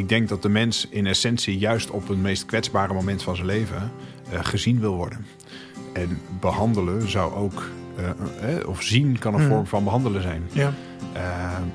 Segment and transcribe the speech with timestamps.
[0.00, 3.46] ik denk dat de mens in essentie juist op het meest kwetsbare moment van zijn
[3.46, 3.92] leven
[4.32, 5.26] uh, gezien wil worden.
[5.92, 10.42] En behandelen zou ook, uh, of zien kan een vorm van behandelen zijn.
[10.52, 10.72] Ja.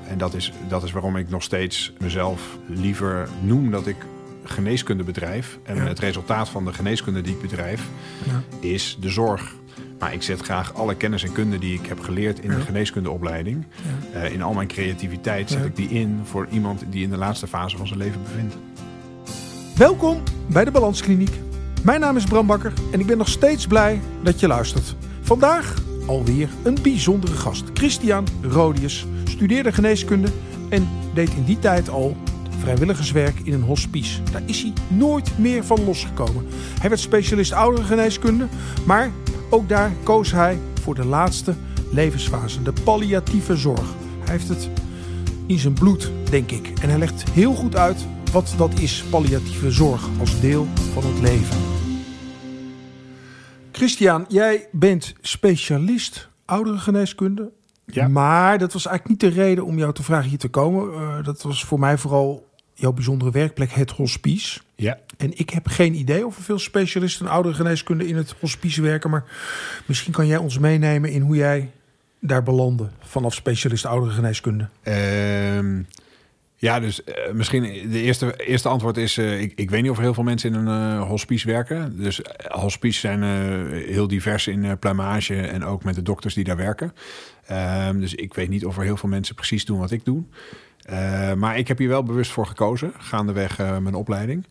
[0.08, 3.96] en dat is, dat is waarom ik nog steeds mezelf liever noem dat ik
[4.44, 5.58] geneeskunde bedrijf.
[5.62, 7.88] En het resultaat van de geneeskunde die ik bedrijf
[8.24, 8.42] ja.
[8.60, 9.54] is de zorg.
[9.98, 13.64] Maar ik zet graag alle kennis en kunde die ik heb geleerd in de geneeskundeopleiding.
[14.14, 17.46] Uh, in al mijn creativiteit zet ik die in voor iemand die in de laatste
[17.46, 18.56] fase van zijn leven bevindt.
[19.76, 21.40] Welkom bij de Balanskliniek.
[21.82, 24.96] Mijn naam is Bram Bakker en ik ben nog steeds blij dat je luistert.
[25.20, 25.74] Vandaag
[26.06, 27.64] alweer een bijzondere gast.
[27.74, 30.28] Christian Rodius studeerde geneeskunde
[30.68, 32.16] en deed in die tijd al
[32.58, 34.22] vrijwilligerswerk in een hospice.
[34.32, 36.46] Daar is hij nooit meer van losgekomen.
[36.80, 38.46] Hij werd specialist ouderengeneeskunde,
[38.86, 39.10] maar
[39.50, 41.54] ook daar koos hij voor de laatste
[41.92, 43.94] levensfase, de palliatieve zorg.
[44.18, 44.70] Hij heeft het
[45.46, 46.72] in zijn bloed, denk ik.
[46.82, 51.20] En hij legt heel goed uit wat dat is, palliatieve zorg, als deel van het
[51.20, 51.58] leven.
[53.72, 57.50] Christian, jij bent specialist ouderengeneeskunde.
[57.84, 58.08] Ja.
[58.08, 60.92] Maar dat was eigenlijk niet de reden om jou te vragen hier te komen.
[60.92, 64.60] Uh, dat was voor mij vooral jouw bijzondere werkplek, het hospice.
[64.76, 64.98] Ja.
[65.16, 69.10] En ik heb geen idee of er veel specialisten oudere geneeskunde in het hospice werken.
[69.10, 69.24] Maar
[69.86, 71.70] misschien kan jij ons meenemen in hoe jij
[72.20, 74.68] daar belandde vanaf specialist oudere geneeskunde.
[74.82, 75.82] Ehm,
[76.56, 79.96] ja, dus uh, misschien de eerste, eerste antwoord is: uh, ik, ik weet niet of
[79.96, 81.96] er heel veel mensen in een uh, hospice werken.
[81.96, 83.22] Dus hospice zijn
[83.72, 86.92] heel divers in pluimage en ook met de dokters die daar werken.
[87.46, 90.24] Ehm, dus ik weet niet of er heel veel mensen precies doen wat ik doe.
[90.90, 94.46] Uh, maar ik heb hier wel bewust voor gekozen, gaandeweg uh, mijn opleiding.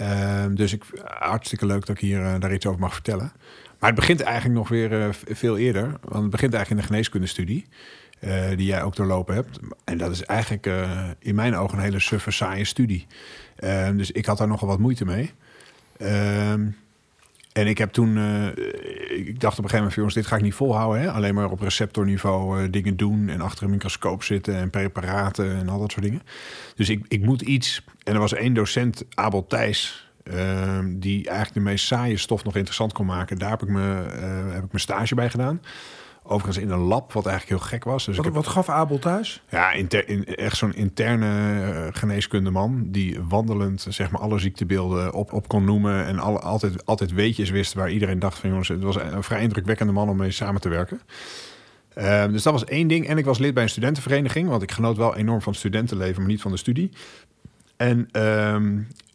[0.00, 3.32] Uh, dus ik, hartstikke leuk dat ik hier uh, daar iets over mag vertellen.
[3.78, 5.82] Maar het begint eigenlijk nog weer veel eerder.
[5.82, 7.66] Want het begint eigenlijk in de geneeskundestudie.
[8.56, 9.58] die jij ook doorlopen hebt.
[9.84, 10.70] En dat is eigenlijk
[11.18, 13.06] in mijn ogen een hele suffe, saaie studie.
[13.56, 15.30] Ehm, dus ik had daar nogal wat moeite mee.
[15.96, 16.66] Ehm,
[17.54, 18.46] en ik heb toen, uh,
[19.26, 21.02] ik dacht op een gegeven moment, jongens, dit ga ik niet volhouden.
[21.02, 21.10] Hè?
[21.10, 25.68] Alleen maar op receptorniveau uh, dingen doen en achter een microscoop zitten en preparaten en
[25.68, 26.22] al dat soort dingen.
[26.76, 27.84] Dus ik, ik moet iets.
[28.02, 32.56] En er was één docent, Abel Thijs, uh, die eigenlijk de meest saaie stof nog
[32.56, 33.38] interessant kon maken.
[33.38, 35.60] Daar heb ik, me, eh, heb ik mijn stage bij gedaan.
[36.26, 38.04] Overigens in een lab, wat eigenlijk heel gek was.
[38.04, 39.42] Dus wat, wat gaf Abel thuis?
[39.48, 41.26] Ja, inter, in, echt zo'n interne
[41.72, 42.84] uh, geneeskundeman...
[42.86, 46.06] die wandelend zeg maar, alle ziektebeelden op, op kon noemen...
[46.06, 48.50] en alle, altijd, altijd weetjes wist waar iedereen dacht van...
[48.50, 51.00] jongens, het was een vrij indrukwekkende man om mee samen te werken.
[51.98, 53.08] Uh, dus dat was één ding.
[53.08, 54.48] En ik was lid bij een studentenvereniging...
[54.48, 56.90] want ik genoot wel enorm van het studentenleven, maar niet van de studie.
[57.76, 58.56] En uh,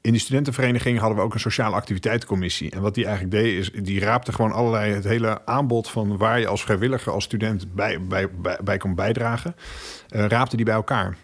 [0.01, 2.71] in die studentenvereniging hadden we ook een sociale activiteitencommissie.
[2.71, 6.39] En wat die eigenlijk deed, is die raapte gewoon allerlei het hele aanbod van waar
[6.39, 8.29] je als vrijwilliger, als student bij, bij,
[8.63, 9.55] bij, kon bijdragen,
[10.09, 11.17] uh, raapte die bij elkaar.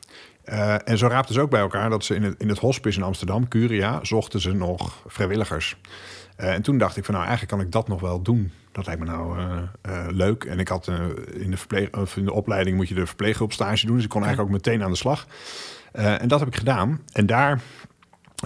[0.45, 2.97] Uh, en zo raapten ze ook bij elkaar dat ze in het, in het hospice
[2.97, 5.77] in Amsterdam, Curia, zochten ze nog vrijwilligers.
[6.39, 8.51] Uh, en toen dacht ik van nou, eigenlijk kan ik dat nog wel doen.
[8.71, 9.37] Dat lijkt me nou
[10.09, 10.43] leuk.
[10.43, 10.87] En ik had
[11.33, 13.95] in, de verpleeg, of in de opleiding moet je de verpleeghulpstage doen.
[13.95, 15.27] Dus ik kon eigenlijk ook meteen aan de slag.
[15.91, 17.01] en dat heb ik gedaan.
[17.11, 17.61] En daar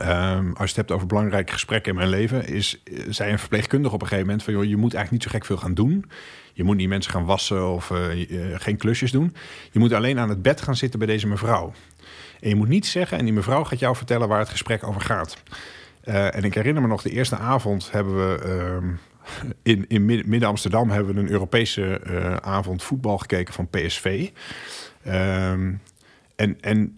[0.02, 3.40] Um, als je het hebt over belangrijke gesprekken in mijn leven, is, eh, zei een
[3.40, 5.74] verpleegkundige op een gegeven moment van joh, je moet eigenlijk niet zo gek veel gaan
[5.74, 6.06] doen.
[6.54, 8.00] Je moet niet mensen gaan wassen of uh,
[8.60, 9.36] geen klusjes doen.
[9.72, 11.74] Je moet alleen aan het bed gaan zitten bij deze mevrouw.
[12.40, 15.02] En je moet niet zeggen, en die mevrouw gaat jou vertellen waar het gesprek over
[15.02, 15.44] gaat.
[16.04, 19.00] En ik herinner me nog, de eerste avond hebben we um,
[19.74, 22.02] in, in Midden-Amsterdam hebben we een Europese
[22.42, 24.30] avond voetbal gekeken van PSV.
[25.08, 25.82] Um,
[26.40, 26.98] en, en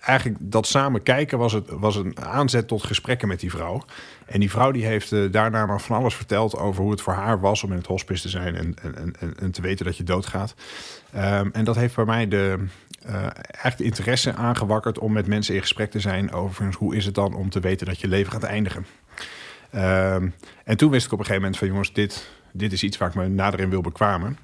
[0.00, 3.84] eigenlijk dat samen kijken was, het, was een aanzet tot gesprekken met die vrouw.
[4.26, 7.12] En die vrouw die heeft uh, daarna nog van alles verteld over hoe het voor
[7.12, 9.96] haar was om in het hospice te zijn en, en, en, en te weten dat
[9.96, 10.54] je doodgaat.
[11.16, 12.64] Um, en dat heeft bij mij de,
[13.06, 13.26] uh,
[13.76, 17.34] de interesse aangewakkerd om met mensen in gesprek te zijn over hoe is het dan
[17.34, 18.86] om te weten dat je leven gaat eindigen.
[19.74, 22.96] Um, en toen wist ik op een gegeven moment van jongens, dit, dit is iets
[22.96, 24.38] waar ik me nader in wil bekwamen.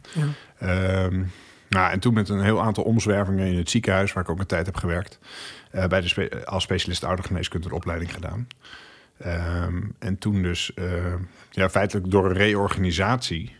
[0.58, 1.04] Ja.
[1.04, 1.30] Um,
[1.70, 4.46] nou, en toen met een heel aantal omzwervingen in het ziekenhuis, waar ik ook een
[4.46, 5.18] tijd heb gewerkt,
[5.72, 8.46] uh, bij de spe als specialist oudergeneeskunde de opleiding gedaan.
[9.26, 10.84] Um, en toen dus uh,
[11.50, 13.56] ja, feitelijk door een reorganisatie,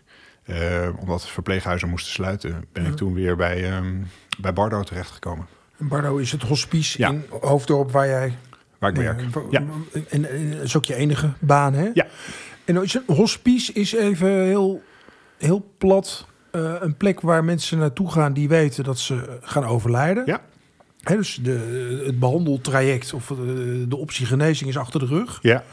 [0.46, 4.06] uh, omdat verpleeghuizen moesten sluiten, ben ik toen weer bij, um,
[4.40, 5.46] bij Bardo terechtgekomen.
[5.78, 7.08] En Bardo is het hospice ja.
[7.08, 8.36] in Hoofddorp waar jij...
[8.78, 9.20] Waar ik werk,
[9.50, 9.64] ja.
[10.08, 11.90] En, en, dat is ook je enige baan, hè?
[11.94, 12.06] Ja.
[12.64, 14.82] En hospice is even heel,
[15.38, 20.22] heel plat uh, een plek waar mensen naartoe gaan die weten dat ze gaan overlijden.
[20.26, 20.40] Ja.
[21.00, 25.38] He, dus de, het behandeltraject of de, de optie genezing is achter de rug.
[25.42, 25.64] Ja.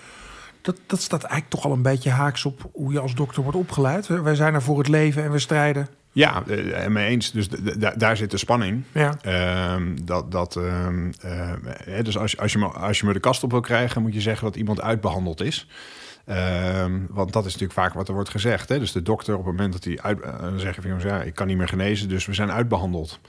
[0.61, 3.57] Dat, dat staat eigenlijk toch al een beetje haaks op hoe je als dokter wordt
[3.57, 4.07] opgeleid.
[4.07, 7.31] Wij zijn er voor het leven en we strijden Ja, uh, mee eens.
[7.31, 7.47] Dus
[7.97, 8.83] daar zit de spanning.
[8.91, 9.17] Ja.
[9.21, 13.43] Ehm, dat, dat, ehm, eh, dus als, als, je me, als je me de kast
[13.43, 15.67] op wil krijgen, moet je zeggen dat iemand uitbehandeld is.
[16.27, 18.69] Ehm, want dat is natuurlijk vaak wat er wordt gezegd.
[18.69, 18.79] Hè?
[18.79, 21.35] Dus de dokter op het moment dat hij uit, uh, dan zeggen van ja, ik
[21.35, 23.19] kan niet meer genezen, dus we zijn uitbehandeld.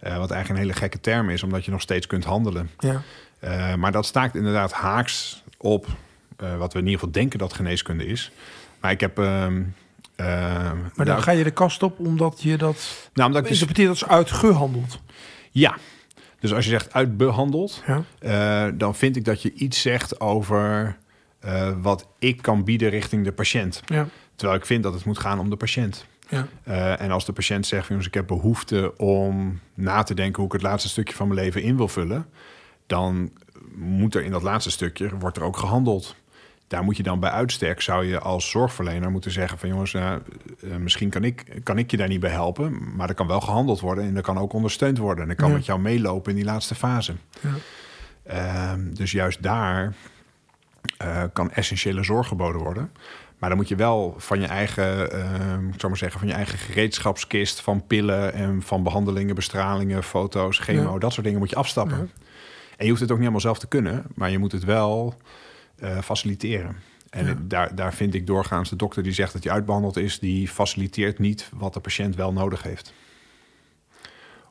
[0.00, 2.70] wat eigenlijk een hele gekke term is, omdat je nog steeds kunt handelen.
[2.78, 3.02] Ja.
[3.76, 5.86] maar dat staakt inderdaad haaks op
[6.36, 8.30] wat we in ieder geval denken dat geneeskunde is.
[8.80, 9.46] Maar ik heb uh,
[10.94, 13.60] maar dan ga je de kast op omdat je dat nou, omdat ik dus...
[13.60, 15.00] interpreteert als uitgehandeld.
[15.50, 15.76] Ja,
[16.40, 17.82] dus als je zegt uitbehandeld,
[18.20, 18.70] ja.
[18.70, 20.96] dan vind ik dat je iets zegt over
[21.44, 23.82] uh, wat ik kan bieden richting de patiënt.
[23.86, 24.08] Ja.
[24.36, 26.06] Terwijl ik vind dat het moet gaan om de patiënt.
[26.28, 26.46] Ja.
[26.68, 30.46] Uh, en als de patiënt zegt, jongens, ik heb behoefte om na te denken hoe
[30.46, 32.26] ik het laatste stukje van mijn leven in wil vullen,
[32.86, 33.32] dan
[33.74, 36.16] moet er in dat laatste stukje wordt er ook gehandeld
[36.68, 40.14] daar moet je dan bij uitstek, zou je als zorgverlener moeten zeggen van jongens, uh,
[40.78, 43.80] misschien kan ik, kan ik je daar niet bij helpen, maar er kan wel gehandeld
[43.80, 45.24] worden en er kan ook ondersteund worden.
[45.24, 47.14] En ik kan met jou meelopen in die laatste fase.
[47.40, 47.54] Ja.
[48.30, 49.94] Uh, dus juist daar
[51.02, 52.90] uh, kan essentiële zorg geboden worden.
[53.38, 56.34] Maar dan moet je wel van je eigen, ehm, ik zou maar zeggen, van je
[56.34, 61.56] eigen gereedschapskist van pillen en van behandelingen, bestralingen, foto's, chemo, dat soort dingen moet je
[61.56, 62.10] afstappen.
[62.76, 65.14] En je hoeft het ook niet allemaal zelf te kunnen, maar je moet het wel
[65.78, 66.76] uh, faciliteren.
[67.10, 70.48] En daar, daar vind ik doorgaans de dokter die zegt dat hij uitbehandeld is, die
[70.48, 72.92] faciliteert niet wat de patiënt wel nodig heeft.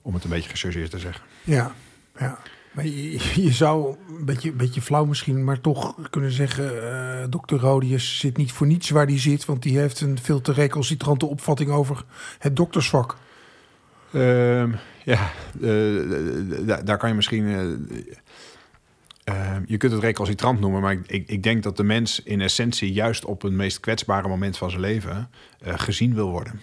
[0.01, 1.25] Om het een beetje gechargeerd te zeggen.
[1.43, 1.71] Ja,
[2.19, 2.39] ja.
[2.77, 8.19] Maar je, zou een beetje, beetje flauw misschien, maar toch kunnen zeggen: uh, dokter Rodius
[8.19, 11.69] zit niet voor niets waar hij zit, want die heeft een veel te recalcitrante opvatting
[11.69, 12.05] over
[12.39, 13.17] het doktersvak.
[14.11, 14.63] Uh,
[15.03, 17.43] ja, uh, daar kan je misschien.
[19.29, 22.93] Uh, je kunt het recalcitrant noemen, maar ik, ik, denk dat de mens in essentie
[22.93, 25.29] juist op het meest kwetsbare moment van zijn leven
[25.61, 26.61] gezien wil worden.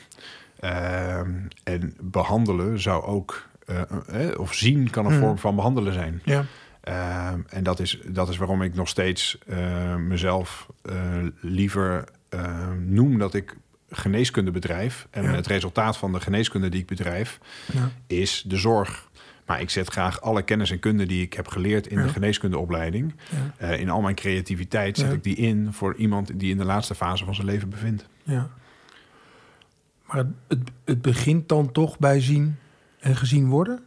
[0.60, 1.19] Uh,
[1.64, 5.20] en behandelen zou ook, eh, of zien kan een hmm.
[5.20, 6.20] vorm van behandelen zijn.
[6.25, 6.44] Ja.
[6.81, 9.38] Ehm, en dat is, dat is waarom ik nog steeds
[9.99, 10.69] mezelf
[11.40, 12.05] liever
[12.87, 13.56] noem dat ik
[13.90, 15.06] geneeskunde bedrijf.
[15.11, 15.34] En ja.
[15.34, 17.38] het resultaat van de geneeskunde die ik bedrijf
[17.72, 17.90] ja.
[18.06, 19.08] is de zorg.
[19.46, 23.14] Maar ik zet graag alle kennis en kunde die ik heb geleerd in de geneeskundeopleiding,
[23.62, 26.94] uh, in al mijn creativiteit, zet ik die in voor iemand die in de laatste
[26.94, 28.06] fase van zijn leven bevindt.
[28.22, 28.50] Ja.
[30.06, 30.17] Maar
[30.49, 32.58] het, het begint dan toch bij zien en
[33.16, 33.84] gezien worden?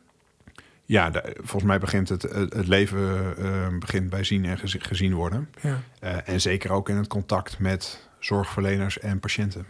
[0.85, 5.49] Ja, de, volgens mij begint het, het leven uh, begint bij zien en gezien worden.
[5.61, 5.79] Ja.
[6.03, 9.65] Uh, en zeker ook in het contact met zorgverleners en patiënten.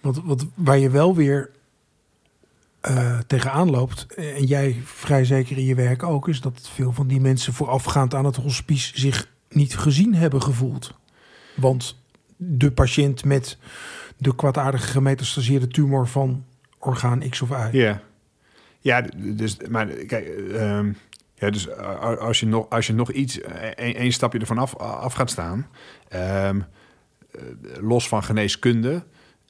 [0.00, 1.50] Want wat, waar je wel weer
[2.90, 7.06] uh, tegenaan loopt, en jij vrij zeker in je werk ook, is dat veel van
[7.06, 10.94] die mensen voorafgaand aan het hospice zich niet gezien hebben gevoeld.
[11.56, 12.02] Want
[12.36, 13.58] de patiënt met
[14.16, 16.44] de kwaadaardige gemetastaseerde tumor van
[16.78, 17.76] orgaan X of Y.
[17.76, 18.02] Ja,
[18.80, 20.96] ja dus, maar kijk, um,
[21.34, 21.70] ja, dus
[22.18, 23.40] als je nog, als je nog iets,
[23.74, 25.66] één stapje ervan af, af gaat staan,
[26.48, 26.64] um,
[27.80, 28.90] los van geneeskunde,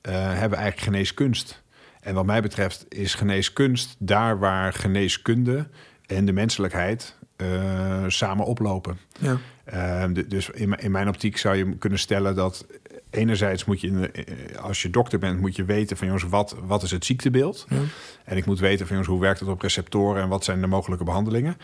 [0.08, 1.62] uh, hebben we eigenlijk geneeskunst.
[2.00, 5.68] En wat mij betreft is geneeskunst daar waar geneeskunde
[6.06, 8.98] en de menselijkheid uh, samen oplopen.
[9.18, 9.38] Ja.
[9.74, 12.66] Uh, dus in, in, mijn optiek zou je kunnen stellen dat
[13.10, 16.82] enerzijds moet je, eh, als je dokter bent, moet je weten van jongens, wat, wat
[16.82, 17.66] is het ziektebeeld?
[17.68, 17.76] Ja.
[18.24, 20.66] En ik moet weten van jongens, hoe werkt het op receptoren en wat zijn de
[20.66, 21.56] mogelijke behandelingen?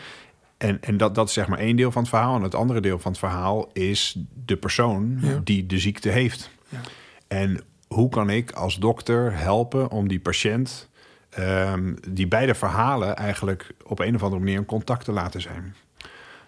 [0.57, 2.35] En, en dat, dat is zeg maar één deel van het verhaal.
[2.35, 5.41] En het andere deel van het verhaal is de persoon ja.
[5.43, 6.49] die de ziekte heeft.
[6.69, 6.81] Ja.
[7.27, 10.89] En hoe kan ik als dokter helpen om die patiënt,
[11.39, 15.75] um, die beide verhalen eigenlijk op een of andere manier in contact te laten zijn?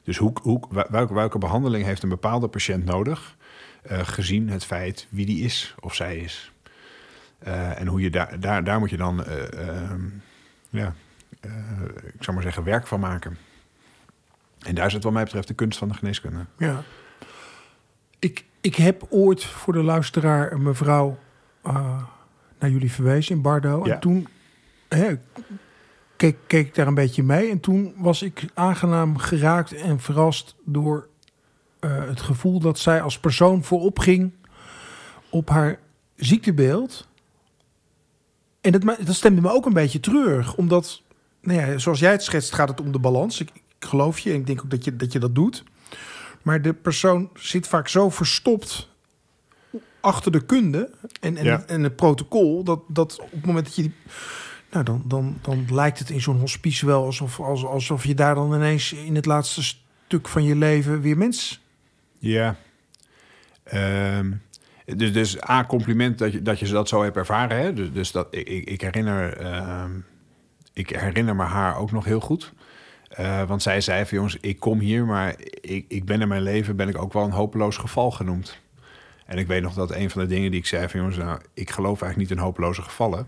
[0.03, 3.37] Dus hoe, hoe, welke, welke behandeling heeft een bepaalde patiënt nodig,
[3.91, 6.51] uh, gezien het feit wie die is of zij is?
[7.47, 9.93] Uh, en hoe je daar, daar, daar moet je dan, uh,
[10.69, 10.93] ja,
[12.13, 13.37] ik zou maar zeggen, werk van maken.
[14.59, 16.45] En daar zit wat mij betreft de kunst van de geneeskunde.
[16.57, 16.83] Ja.
[18.19, 21.19] Ik, ik heb ooit voor de luisteraar een mevrouw
[22.59, 23.85] naar jullie verwezen in Bardo.
[23.85, 23.93] Ja.
[23.93, 24.27] En toen
[24.89, 25.17] hè,
[26.15, 27.49] keek, keek ik daar een beetje mee.
[27.49, 31.08] En toen was ik aangenaam geraakt en verrast door
[31.81, 34.31] uh, het gevoel dat zij als persoon voorop ging
[35.29, 35.79] op haar
[36.15, 37.07] ziektebeeld.
[38.61, 41.01] En dat, dat stemde me ook een beetje treurig, omdat,
[41.41, 43.39] nou ja, zoals jij het schetst, gaat het om de balans.
[43.39, 45.63] Ik, ik geloof je en ik denk ook dat je, dat je dat doet.
[46.41, 48.89] Maar de persoon zit vaak zo verstopt
[49.99, 51.63] achter de kunde en, en, Ja.
[51.67, 53.93] en het protocol, dat, dat op het moment dat je die.
[54.71, 58.35] Nou, dan, dan, dan lijkt het in zo'n hospice wel alsof, als, alsof je daar
[58.35, 61.61] dan ineens in het laatste stuk van je leven weer mens.
[62.19, 62.55] Ja.
[63.63, 64.31] Ehm,
[64.85, 67.57] Dus, dus A, compliment dat je, dat je dat zo hebt ervaren.
[67.57, 67.73] Hè?
[67.73, 69.91] Dus, dus dat, ik, ik herinner, ehm,
[70.73, 72.53] ik herinner me haar ook nog heel goed.
[73.19, 76.41] Uh, want zij zei van jongens, ik kom hier, maar ik, ik ben in mijn
[76.41, 78.59] leven ben ik ook wel een hopeloos geval genoemd.
[79.25, 81.41] En ik weet nog dat een van de dingen die ik zei van jongens, nou,
[81.53, 83.27] ik geloof eigenlijk niet in hopeloze gevallen.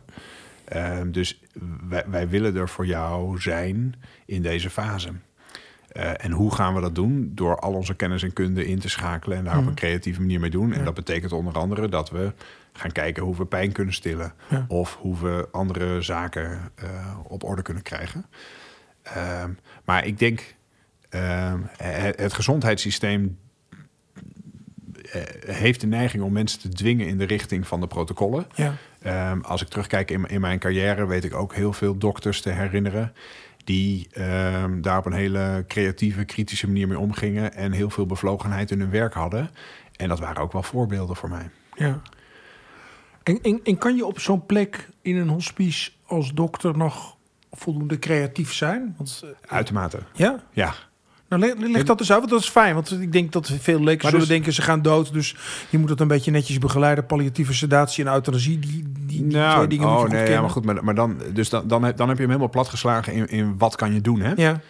[0.76, 1.42] Uh, dus
[1.90, 3.96] wij, wij, willen er voor jou zijn
[4.26, 5.10] in deze fase.
[5.94, 7.32] Uh, en hoe gaan we dat doen?
[7.36, 9.76] Door al onze kennis en kunde in te schakelen en daar op een mhm.
[9.76, 10.70] creatieve manier mee doen.
[10.70, 10.76] Ja.
[10.76, 12.34] En dat betekent onder andere dat we
[12.74, 14.34] gaan kijken hoe we pijn kunnen stillen.
[14.50, 14.66] Ja.
[14.68, 18.26] Of hoe we andere zaken uh, op orde kunnen krijgen.
[19.08, 19.44] Uh,
[19.86, 20.56] maar ik denk,
[21.10, 23.38] ehm, het, het, gezondheidssysteem
[25.12, 25.22] eh,
[25.56, 28.48] heeft de neiging om mensen te dwingen in de richting van de protocollen.
[28.56, 28.74] Ja.
[29.32, 32.50] Um, als ik terugkijk in, in, mijn carrière, weet ik ook heel veel dokters te
[32.50, 33.14] herinneren.
[33.64, 37.54] Die um, daar op een hele creatieve, kritische manier mee omgingen.
[37.54, 39.50] En heel veel bevlogenheid in hun werk hadden.
[39.96, 41.50] En dat waren ook wel voorbeelden voor mij.
[41.74, 42.02] Ja.
[43.24, 47.18] En, en, en kan je op zo'n plek in een hospice als dokter nog
[47.52, 48.94] voldoende creatief zijn?
[48.98, 50.00] Want, uh, Uitermate.
[50.14, 50.44] Ja?
[50.52, 50.74] Ja.
[51.38, 52.74] Nou, leg, dat eens uit, want dat is fijn.
[52.74, 55.14] Want ik denk dat veel leken zullen dus, denken, ze gaan dood.
[55.14, 55.36] Dus
[55.70, 57.06] je moet het een beetje netjes begeleiden.
[57.06, 60.66] Palliatieve sedatie en euthanasie, die, die, die nou, twee dingen oh, nee, ja, maar goed,
[60.66, 63.58] maar, maar dan, dus dan, dan, heb, dan heb je hem helemaal platgeslagen in, in
[63.58, 64.34] wat kan je doen, hè?
[64.36, 64.62] Ja.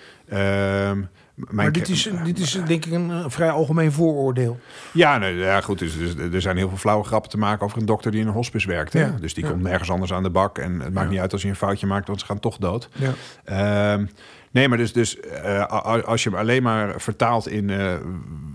[0.90, 4.60] Um, maar dit is, dit is denk ik een vrij algemeen vooroordeel.
[4.92, 5.80] Ja, nee, ja goed.
[5.80, 8.28] Dus, dus, er zijn heel veel flauwe grappen te maken over een dokter die in
[8.28, 8.94] een hospice werkt.
[8.94, 9.00] Hè?
[9.00, 10.58] Ja, dus die komt nergens anders aan de bak.
[10.58, 12.90] En het maakt niet uit als je een foutje maakt, want ze gaan toch dood.
[12.94, 13.94] Ja.
[13.94, 14.10] Um,
[14.52, 15.66] Nee, maar dus, dus uh,
[16.06, 17.94] als je hem alleen maar vertaalt in uh,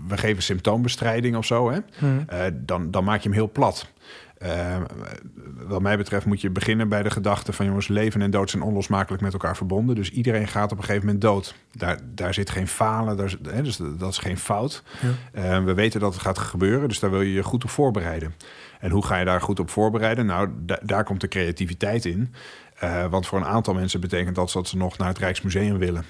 [0.07, 2.25] we geven symptoombestrijding of zo, hè, hmm.
[2.33, 3.91] uh, dan, dan maak je hem heel plat.
[5.67, 8.63] wat mij betreft moet je beginnen bij de gedachte van jongens, leven en dood zijn
[8.63, 9.95] onlosmakelijk met elkaar verbonden.
[9.95, 11.55] Dus iedereen gaat op een gegeven moment dood.
[11.71, 14.83] Daar, daar zit geen falen, daar, hè, dus dat is geen fout.
[15.33, 15.63] Ja.
[15.63, 18.33] we weten dat het gaat gebeuren, dus daar wil je je goed op voorbereiden.
[18.79, 20.25] En hoe ga je daar goed op voorbereiden?
[20.25, 20.49] Nou,
[20.81, 22.33] daar komt de creativiteit in.
[22.83, 26.05] Uh, want voor een aantal mensen betekent dat dat ze nog naar het Rijksmuseum willen.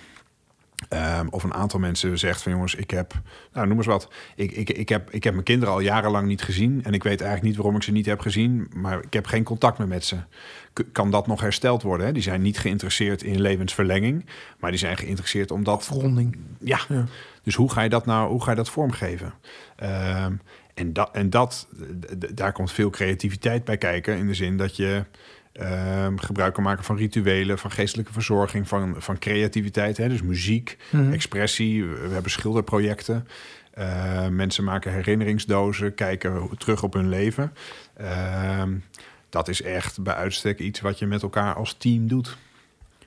[0.93, 3.13] Um, of een aantal mensen zegt van jongens, ik heb,
[3.53, 6.41] nou noem eens wat, ik, ik, ik, heb, ik heb mijn kinderen al jarenlang niet
[6.41, 9.25] gezien en ik weet eigenlijk niet waarom ik ze niet heb gezien, maar ik heb
[9.25, 10.17] geen contact meer met ze.
[10.91, 12.05] kan dat nog hersteld worden?
[12.05, 12.11] Hè?
[12.11, 14.25] Die zijn niet geïnteresseerd in levensverlenging,
[14.59, 15.77] maar die zijn geïnteresseerd omdat.
[15.77, 16.37] Afronding.
[16.59, 16.79] Ja.
[16.89, 17.05] ja.
[17.43, 19.33] Dus hoe ga je dat nou, hoe ga je dat vormgeven?
[19.83, 20.41] Um,
[20.73, 21.67] en dat, en dat,
[22.33, 25.05] daar komt veel creativiteit bij kijken in de zin dat je
[25.61, 29.97] Um, gebruik kan maken van rituelen, van geestelijke verzorging, van, van creativiteit.
[29.97, 30.09] Hè?
[30.09, 31.11] Dus muziek, mhm.
[31.11, 31.85] expressie.
[31.85, 33.27] We hebben schilderprojecten.
[33.77, 37.53] Uh, mensen maken herinneringsdozen, kijken terug op hun leven.
[38.01, 38.63] Uh,
[39.29, 42.37] dat is echt bij uitstek iets wat je met elkaar als team doet.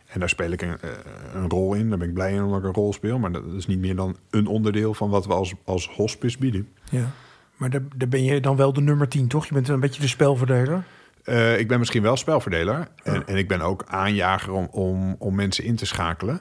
[0.06, 0.90] En daar speel ik een, eh,
[1.34, 1.88] een, rol in.
[1.88, 3.18] Daar ben ik blij in omdat ik een rol speel.
[3.18, 6.68] Maar dat is niet meer dan een onderdeel van wat we als, als hospice bieden.
[6.90, 7.10] Ja,
[7.56, 9.46] maar daar, daar ben je dan wel de nummer 10, toch?
[9.46, 10.84] Je bent een beetje de spelverdeler.
[11.24, 12.88] Uh, ik ben misschien wel spelverdeler.
[13.02, 16.40] En, en, ik ben ook aanjager om, om, om mensen in te schakelen.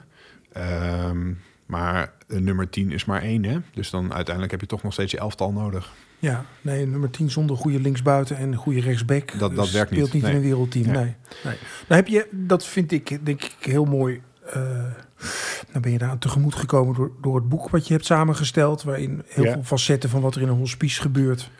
[0.56, 3.58] Um, maar nummer 10 is maar één, hè?
[3.74, 5.92] Dus dan uiteindelijk heb je toch nog steeds je elftal nodig.
[6.18, 9.38] Ja, nee, nummer 10 zonder goede linksbuiten en goede rechtsback.
[9.38, 10.86] Dat, dat werkt speelt niet, in een wereldteam.
[10.86, 11.14] Nee.
[11.44, 11.56] nee.
[11.88, 14.20] heb je, dat vind ik denk ik heel mooi.
[14.56, 14.84] Uh,
[15.72, 18.82] dan ben je daar tegemoet gekomen door, door het boek wat je hebt samengesteld.
[18.82, 21.50] Waarin heel veel facetten van wat er in een hospice gebeurt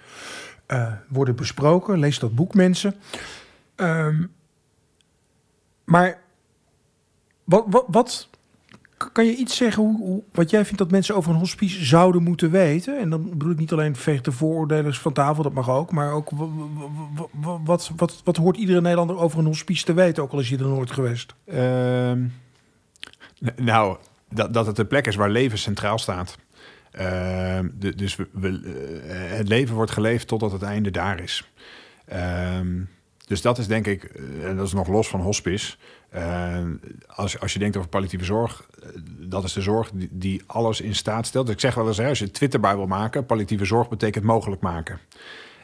[0.72, 1.98] uh, worden besproken.
[1.98, 2.94] Lees dat boek, mensen.
[3.76, 4.30] Um,
[5.84, 6.18] maar
[7.44, 8.28] wat, wat, wat,
[9.12, 12.50] kan je iets zeggen hoe, wat jij vindt dat mensen over een hospice zouden moeten
[12.50, 12.98] weten?
[12.98, 15.92] En dan bedoel ik niet alleen vechten vooroordelen van tafel, dat mag ook.
[15.92, 16.30] Maar ook
[17.64, 20.58] wat, wat, wat, hoort iedere Nederlander over een hospice te weten, ook al is je
[20.58, 21.34] er nooit geweest?
[21.54, 22.32] Um,
[23.56, 23.96] nou,
[24.28, 26.38] dat, dat het een plek is waar leven centraal staat.
[26.90, 28.26] Ehm, de, dus we,
[29.06, 31.50] eh, het leven wordt geleefd totdat het einde daar is.
[32.06, 32.80] Ehm,
[33.30, 35.76] dus dat is denk ik, eh, en dat is nog los van hospice.
[36.14, 36.58] Uh,
[37.06, 40.80] als, als je denkt over palliatieve zorg, eh, dat is de zorg die, die, alles
[40.80, 41.46] in staat stelt.
[41.46, 44.60] Dus ik zeg wel eens, hè, als je Twitterbui wil maken, palliatieve zorg betekent mogelijk
[44.60, 44.98] maken.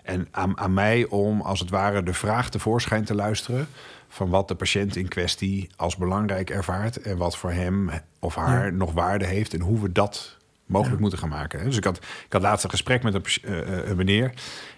[0.02, 3.68] En aan, aan mij om als het ware de vraag tevoorschijn te luisteren
[4.09, 7.90] van wat de patiënt in kwestie als belangrijk ervaart en wat voor hem
[8.21, 10.37] of haar nog waarde heeft en hoe we dat
[10.67, 11.65] mogelijk moeten gaan maken.
[11.65, 14.33] Dus ik had, ik had laatst een gesprek met een, uh, meneer.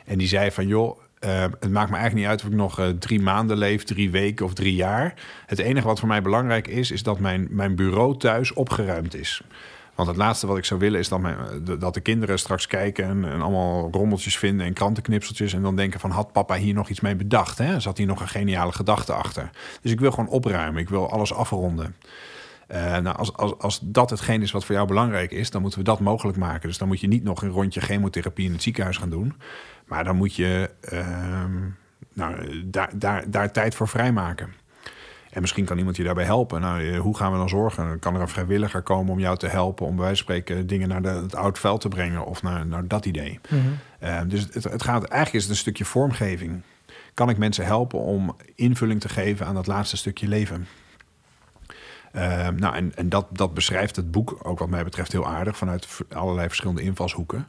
[0.04, 2.80] En die zei van, joh, uh, het maakt me eigenlijk niet uit of ik nog
[2.80, 5.14] uh, drie maanden leef, drie weken of drie jaar.
[5.46, 9.42] Het enige wat voor mij belangrijk is, is dat mijn, mijn bureau thuis opgeruimd is.
[9.94, 11.36] Want het laatste wat ik zou willen is dat, mijn,
[11.78, 15.52] dat de kinderen straks kijken en, en, allemaal rommeltjes vinden en krantenknipseltjes.
[15.52, 17.58] En dan denken van had papa hier nog iets mee bedacht?
[17.58, 17.80] Hè?
[17.80, 19.50] Zat hier nog een geniale gedachte achter?
[19.82, 20.80] Dus ik wil gewoon opruimen.
[20.80, 21.94] Ik wil alles afronden.
[22.72, 25.78] Uh, nou, als, als, als dat hetgeen is wat voor jou belangrijk is, dan moeten
[25.78, 26.68] we dat mogelijk maken.
[26.68, 29.34] Dus dan moet je niet nog een rondje chemotherapie in het ziekenhuis gaan doen.
[29.86, 31.56] Maar dan moet je ehm,
[32.12, 34.52] nou, daar, daar, daar tijd voor vrijmaken.
[35.30, 36.60] En misschien kan iemand je daarbij helpen.
[36.60, 37.98] Nou, eh, hoe gaan we dan zorgen?
[37.98, 39.86] Kan er een vrijwilliger komen om jou te helpen...
[39.86, 42.26] om bij wijze van spreken dingen naar de, het oud veld te brengen...
[42.26, 43.40] of naar, naar dat idee.
[43.98, 46.62] Eh, dus het, het gaat, eigenlijk is het een stukje vormgeving.
[47.14, 50.66] Kan ik mensen helpen om invulling te geven aan dat laatste stukje leven?
[52.12, 55.56] Uh, nou, en, en dat, dat beschrijft het boek ook wat mij betreft heel aardig...
[55.56, 57.46] vanuit allerlei verschillende invalshoeken.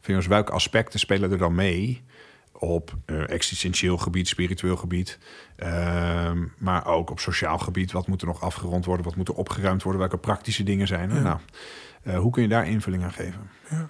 [0.00, 2.02] Vind welke aspecten spelen er dan mee
[2.52, 5.18] op uh, existentieel gebied, spiritueel gebied,
[5.56, 7.92] uh, maar ook op sociaal gebied.
[7.92, 9.04] Wat moet er nog afgerond worden?
[9.04, 10.00] Wat moet er opgeruimd worden?
[10.00, 11.22] Welke praktische dingen zijn er?
[11.22, 11.38] Nou,
[12.02, 13.50] uh, hoe kun je daar invulling aan geven?
[13.70, 13.88] Ja.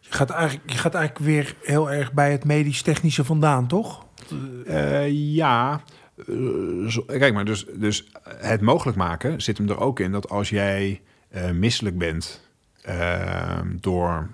[0.00, 4.06] Je, gaat eigenlijk, je gaat eigenlijk weer heel erg bij het medisch-technische vandaan, toch?
[5.10, 5.82] ja.
[7.06, 11.00] Kijk maar, dus, dus het mogelijk maken zit hem er ook in dat als jij
[11.52, 12.50] misselijk bent
[12.82, 14.28] ehm, door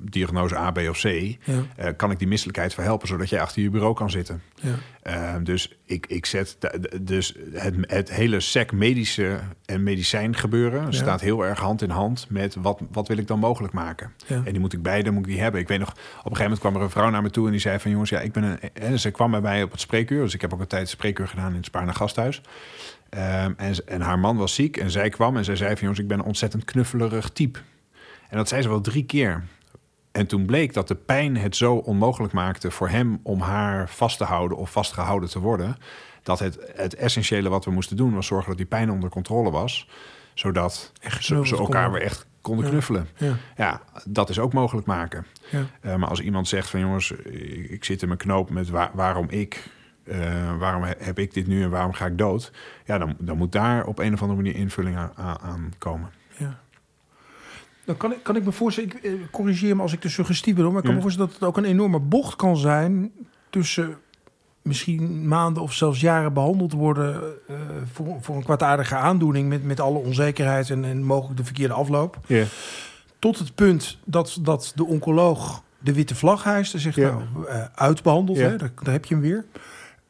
[0.00, 1.36] diagnose A, B of C, ja.
[1.48, 4.42] uh, kan ik die misselijkheid verhelpen, zodat jij achter je bureau kan zitten.
[4.54, 4.74] Ja.
[5.06, 6.56] Uh, dus ik, ik zet
[7.00, 10.90] dus het, het hele sec medische en medicijn gebeuren ja.
[10.90, 14.12] staat heel erg hand in hand met wat, wat wil ik dan mogelijk maken.
[14.26, 15.60] En die moet ik beide moet ik die hebben.
[15.60, 17.52] Ik weet nog, op een gegeven moment kwam er een vrouw naar me toe en
[17.52, 18.58] die zei van jongens, ja, ik ben een.
[18.72, 21.28] En ze kwam bij mij op het spreekuur, dus ik heb ook een tijd spreekuur
[21.28, 22.40] gedaan in het Spaarne Gasthuis.
[23.10, 25.98] Um, en, en haar man was ziek en zij kwam en zij zei van jongens,
[25.98, 27.58] ik ben een ontzettend knuffelerig type.
[28.28, 29.44] En dat zei ze wel drie keer.
[30.12, 34.18] En toen bleek dat de pijn het zo onmogelijk maakte voor hem om haar vast
[34.18, 35.76] te houden of vastgehouden te worden.
[36.22, 39.50] Dat het, het essentiële wat we moesten doen was zorgen dat die pijn onder controle
[39.50, 39.88] was.
[40.34, 43.08] Zodat ze, ze elkaar weer echt konden knuffelen.
[43.16, 43.36] Ja.
[43.56, 43.80] ja.
[44.04, 45.26] dat is ook mogelijk maken.
[45.50, 45.66] Ja.
[45.82, 47.10] Uh, maar als iemand zegt van jongens,
[47.68, 49.70] ik zit in mijn knoop met waar, waarom ik.
[50.04, 52.52] Uh, waarom heb ik dit nu en waarom ga ik dood?
[52.84, 56.10] Ja, dan, dan moet daar op een of andere manier invulling aan, aan komen.
[56.36, 56.61] Ja.
[57.84, 60.54] Dan kan ik, kan ik me voorstellen, ik eh, corrigeer me als ik te suggestief
[60.54, 63.12] ben, maar ik kan me voorstellen dat het ook een enorme bocht kan zijn
[63.50, 63.98] tussen
[64.62, 67.56] misschien maanden of zelfs jaren behandeld worden uh,
[67.92, 72.18] voor, voor een kwaadaardige aandoening met, met alle onzekerheid en, en mogelijk de verkeerde afloop.
[72.26, 72.46] Yeah.
[73.18, 77.16] Tot het punt dat, dat de oncoloog de witte vlag hijst en zegt yeah.
[77.16, 78.50] nou, uh, uitbehandeld, yeah.
[78.50, 79.44] hè, daar, daar, heb je hem weer.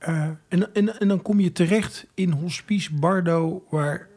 [0.08, 4.08] Uh, en, en, en dan kom je terecht in Hospice Bardo, waar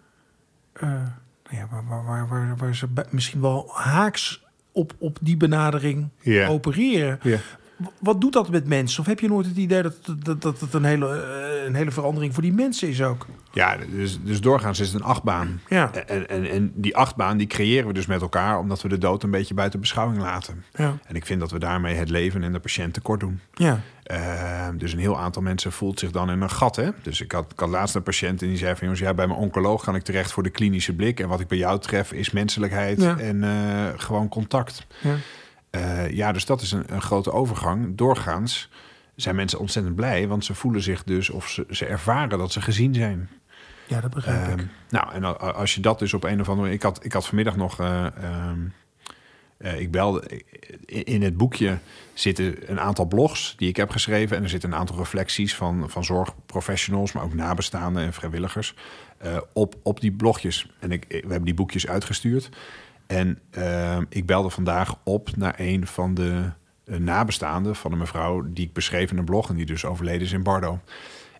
[1.51, 6.09] ja, waar, waar, waar, waar, ze misschien wel haaks op, op die benadering
[6.47, 7.19] opereren.
[7.99, 8.99] Wat doet dat met mensen?
[8.99, 11.91] Of heb je nooit het idee dat, dat, dat het een hele, eh, een hele
[11.91, 13.25] verandering voor die mensen is ook?
[13.51, 15.61] Ja, dus, dus doorgaans is het een achtbaan.
[15.69, 15.91] Ja.
[15.93, 18.59] En, en, en die achtbaan die creëren we dus met elkaar...
[18.59, 20.63] omdat we de dood een beetje buiten beschouwing laten.
[20.73, 20.97] Ja.
[21.07, 23.39] En ik vind dat we daarmee het leven en de patiënt tekort doen.
[23.53, 23.79] Ja.
[24.11, 26.75] Uh, dus een heel aantal mensen voelt zich dan in een gat.
[26.75, 26.89] Hè?
[27.01, 28.81] Dus ik had, ik had laatst een patiënt en die zei van...
[28.81, 31.19] jongens, ja, bij mijn oncoloog ga ik terecht voor de klinische blik...
[31.19, 33.17] en wat ik bij jou tref is menselijkheid ja.
[33.17, 34.87] en uh, gewoon contact.
[35.01, 35.15] Ja.
[35.75, 37.97] Uh, ja, dus dat is een, een, grote overgang.
[37.97, 38.69] Doorgaans
[39.15, 42.61] zijn mensen ontzettend blij, want ze voelen zich dus of ze, ze ervaren dat ze
[42.61, 43.29] gezien zijn.
[43.87, 44.69] Ja, dat begrijp uh, ik.
[44.89, 46.71] Nou, en als je dat dus op een of andere...
[46.71, 47.79] Ik had, ik had vanmiddag nog...
[47.79, 48.05] Uh,
[49.79, 50.41] ik belde...
[50.85, 51.77] In het boekje
[52.13, 54.37] zitten een aantal blogs die ik heb geschreven...
[54.37, 57.11] en er zitten een aantal reflecties van, van zorgprofessionals...
[57.11, 58.75] maar ook nabestaanden en vrijwilligers
[59.53, 60.69] op, op die blogjes.
[60.79, 62.49] En ik, we hebben die boekjes uitgestuurd...
[63.07, 66.49] En uh, ik belde vandaag op naar een van de
[66.85, 70.21] uh, nabestaanden van een mevrouw die ik beschreef in een blog en die dus overleden
[70.21, 70.79] is in Bardo.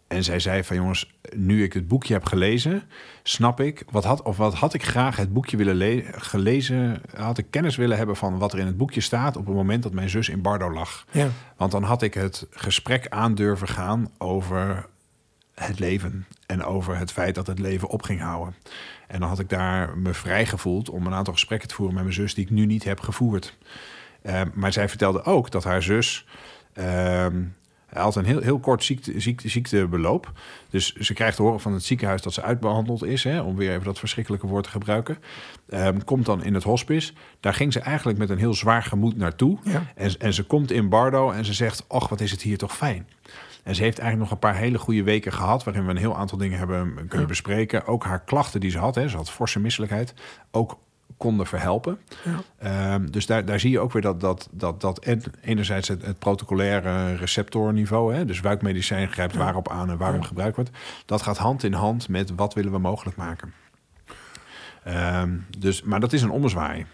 [0.07, 2.83] En zij zei van jongens, nu ik het boekje heb gelezen,
[3.23, 7.45] snap ik, wat had, of wat had ik graag het boekje willen gelezen, had ik
[7.49, 10.09] kennis willen hebben van wat er in het boekje staat op het moment dat mijn
[10.09, 11.05] zus in Bardo lag.
[11.11, 11.27] Ja.
[11.57, 14.85] Want dan had ik het gesprek aan durven gaan over
[15.53, 18.55] het leven en over het feit dat het leven op ging houden.
[19.07, 22.03] En dan had ik daar me vrij gevoeld om een aantal gesprekken te voeren met
[22.03, 23.57] mijn zus die ik nu niet heb gevoerd.
[24.23, 26.25] Uh, maar zij vertelde ook dat haar zus
[26.73, 27.25] uh,
[27.89, 30.31] had een heel, heel kort ziekte, ziekte, ziektebeloop.
[30.69, 33.71] Dus ze krijgt te horen van het ziekenhuis dat ze uitbehandeld is, hè, om weer
[33.71, 35.17] even dat verschrikkelijke woord te gebruiken.
[35.69, 37.13] Um, komt dan in het hospice.
[37.39, 39.57] Daar ging ze eigenlijk met een heel zwaar gemoed naartoe.
[39.63, 39.83] Ja.
[39.95, 42.75] En, en ze komt in Bardo en ze zegt: Och, wat is het hier toch
[42.75, 43.07] fijn.
[43.65, 45.63] En ze heeft eigenlijk nog een paar hele goede weken gehad...
[45.63, 47.85] waarin we een heel aantal dingen hebben kunnen bespreken.
[47.85, 50.13] Ook haar klachten die ze had, hè, ze had forse misselijkheid...
[50.51, 50.79] ook
[51.17, 51.97] konden verhelpen.
[52.59, 52.93] Ja.
[52.93, 55.05] Um, dus daar, daar zie je ook weer dat, dat, dat, dat
[55.41, 58.13] enerzijds het, het protocolaire receptorniveau...
[58.13, 59.39] Hè, dus buikmedicijn grijpt ja.
[59.39, 60.27] waarop aan en waarom ja.
[60.27, 60.71] gebruikt wordt...
[61.05, 63.53] dat gaat hand in hand met wat willen we mogelijk maken.
[64.87, 66.85] Um, dus, maar dat is een ommezwaai.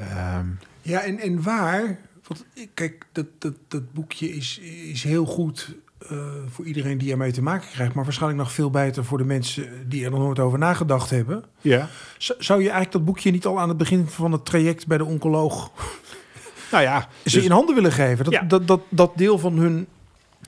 [0.00, 1.98] Um, ja, en, en waar...
[2.26, 4.58] Want kijk, dat, dat, dat boekje is,
[4.92, 5.76] is heel goed
[6.12, 9.24] uh, voor iedereen die ermee te maken krijgt, maar waarschijnlijk nog veel beter voor de
[9.24, 11.44] mensen die er nog nooit over nagedacht hebben.
[11.60, 11.88] Ja.
[12.18, 14.98] Z zou je eigenlijk dat boekje niet al aan het begin van het traject bij
[14.98, 15.70] de oncoloog
[16.70, 18.24] Nou ja, ze dus- in handen willen geven.
[18.24, 18.42] Dat, Ja.
[18.42, 19.86] dat, dat, dat deel van hun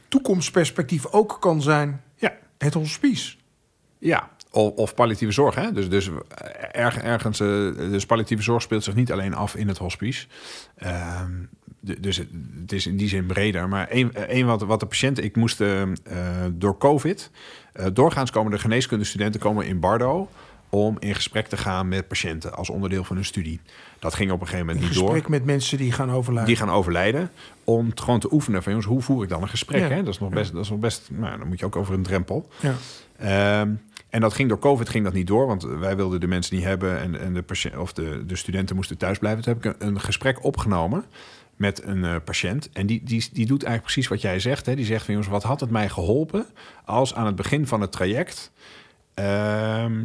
[0.09, 3.37] toekomstperspectief ook kan zijn ja, het hospice.
[3.99, 5.55] Ja, of, of palliatieve zorg.
[5.55, 5.73] Hè?
[5.73, 6.11] Dus, dus
[6.73, 10.27] erg, ergens, eh, dus palliatieve zorg speelt zich niet alleen af in het hospice.
[10.77, 11.33] Ehm,
[11.81, 12.29] dus het,
[12.61, 13.69] het is in die zin breder.
[13.69, 15.25] Maar één, wat, wat de patiënten...
[15.25, 15.89] Ik moest eh, eh,
[16.53, 17.31] door COVID...
[17.73, 20.29] eh, doorgaans komen de geneeskundestudenten komen in Bardo...
[20.69, 23.61] om in gesprek te gaan met patiënten als onderdeel van hun studie.
[23.99, 26.55] Dat ging op een gegeven In moment niet door gesprek met mensen die gaan overlijden.
[26.55, 27.31] die gaan overlijden.
[27.65, 29.81] Om het gewoon te oefenen van jongens, hoe voer ik dan een gesprek?
[29.81, 29.89] Ja.
[29.89, 30.03] Hè?
[30.03, 31.09] Dat is nog best, dat is nog best.
[31.13, 32.49] Nou, dan moet je ook over een drempel.
[32.61, 32.75] Ja.
[33.17, 33.71] Ehm,
[34.09, 36.65] en dat ging door COVID ging dat niet door, want wij wilden de mensen niet
[36.65, 39.43] hebben en, en de, patiënt, of de, de studenten moesten thuis blijven.
[39.43, 41.05] Toen heb ik een, een gesprek opgenomen
[41.61, 42.71] met een eh, patiënt.
[42.73, 44.67] En die, die, die doet eigenlijk precies wat jij zegt.
[44.67, 44.75] Hè?
[44.75, 46.47] Die zegt van jongens, wat had het mij geholpen
[46.85, 48.53] als aan het begin van het traject
[49.15, 50.05] ehm,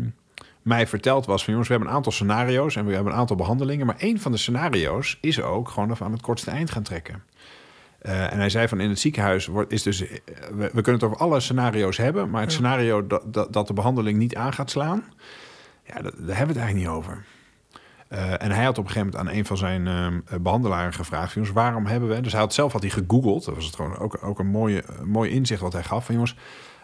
[0.62, 3.36] mij verteld was van jongens, we hebben een aantal scenario's en we hebben een aantal
[3.36, 3.86] behandelingen.
[3.86, 7.24] Maar één van de scenario's is ook gewoon even aan het kortste eind gaan trekken.
[8.00, 10.18] Eh, en hij zei van in het ziekenhuis wordt, is dus, eh,
[10.54, 12.58] we, we kunnen het over alle scenario's hebben, maar het Ja.
[12.58, 15.04] scenario dat, dat, dat de behandeling niet aan gaat slaan,
[15.84, 17.26] ja, dat, daar hebben we het eigenlijk niet over.
[18.08, 20.94] Eh, en hij had op een gegeven moment aan een van zijn ehm, eh, behandelaren
[20.94, 22.22] gevraagd: jongens, waarom hebben we.
[22.22, 23.46] Dus hij had zelf had hij gegoogeld.
[23.46, 26.06] Dat was het gewoon ook, ook een mooie, een mooi inzicht wat hij gaf.
[26.06, 26.36] Van jongens,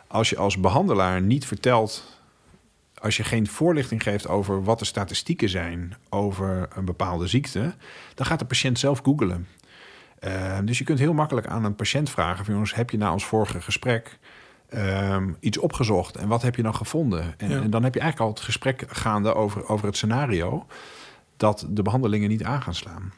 [0.07, 2.19] als je als behandelaar niet vertelt.
[3.01, 7.73] Als je geen voorlichting geeft over wat de statistieken zijn over een bepaalde ziekte,
[8.15, 9.47] dan gaat de patiënt zelf googelen.
[10.19, 13.11] Eh, dus je kunt heel makkelijk aan een patiënt vragen: van, jongens, heb je na
[13.11, 14.19] ons vorige gesprek
[14.69, 17.33] ehm, iets opgezocht en wat heb je dan gevonden?
[17.37, 17.61] En, Ja.
[17.61, 20.65] en dan heb je eigenlijk al het gesprek gaande over, over het scenario
[21.41, 23.13] dat de behandelingen niet aan gaan slaan.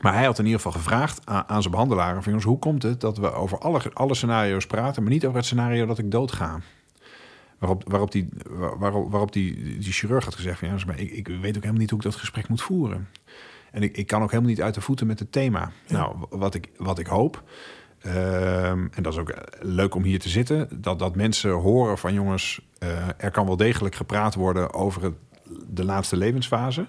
[0.00, 2.82] Maar hij had in ieder geval gevraagd aan, aan zijn behandelaren: van, jongens, hoe komt
[2.82, 6.10] het dat we over alle, alle scenario's praten, maar niet over het scenario dat ik
[6.10, 6.60] doodga?
[7.58, 11.10] Waarop, waarop, die, waar- waarop, waarop die, die chirurg had gezegd: van, ja, maar ik,
[11.10, 13.08] ik weet ook helemaal niet hoe ik dat gesprek moet voeren.
[13.70, 15.70] En ik, ik kan ook helemaal niet uit de voeten met het thema.
[15.88, 17.42] Nou, wat ik, wat ik hoop,
[17.98, 21.98] ehm, en dat is ook eh, leuk om hier te zitten, dat, dat mensen horen
[21.98, 25.14] van jongens, eh, er kan wel degelijk gepraat worden over het,
[25.68, 26.86] de laatste levensfase.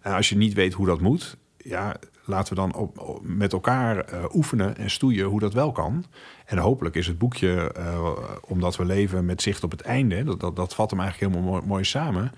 [0.00, 3.52] En als je niet weet hoe dat moet, ja, laten we dan op, op- met
[3.52, 6.04] elkaar eh, oefenen en stoeien hoe dat wel kan.
[6.46, 8.10] En hopelijk is het boekje, eh,
[8.46, 11.52] omdat we leven met zicht op het einde, dat, dat, dat vat hem eigenlijk helemaal
[11.52, 12.32] mooi, mooi samen.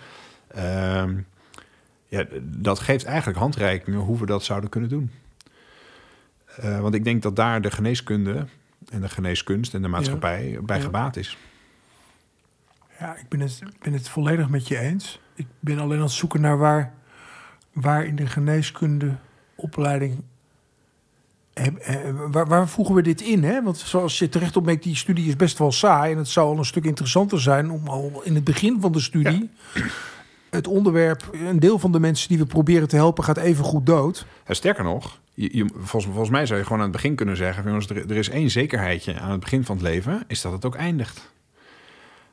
[0.48, 1.14] Ehm,
[2.06, 5.10] ja, dat geeft eigenlijk handreikingen hoe we dat zouden kunnen doen.
[6.56, 8.46] Eh, want ik denk dat daar de geneeskunde
[8.90, 10.82] en de geneeskunst en de maatschappij bij Ja.
[10.82, 11.38] gebaat is.
[12.98, 15.20] Ja, ik ben het, ik ben het volledig met je eens.
[15.34, 16.92] Ik ben alleen aan het zoeken naar waar,
[17.72, 20.22] waar in de geneeskundeopleiding...
[21.52, 21.66] eh,
[22.30, 23.44] Waar, waar voegen we dit in?
[23.44, 23.62] Hè?
[23.62, 26.12] Want zoals je terecht opmerkt, die studie is best wel saai.
[26.12, 29.00] En het zou al een stuk interessanter zijn om al in het begin van de
[29.00, 29.50] studie...
[30.50, 33.24] het onderwerp, een deel van de mensen die we proberen te helpen...
[33.24, 34.26] gaat even goed dood.
[34.46, 37.36] Ja, sterker nog, je, je- volgens, volgens mij zou je gewoon aan het begin kunnen
[37.36, 37.64] zeggen...
[37.64, 40.22] jongens, er, er is één zekerheidje aan het begin van het leven...
[40.26, 41.30] is dat het ook eindigt.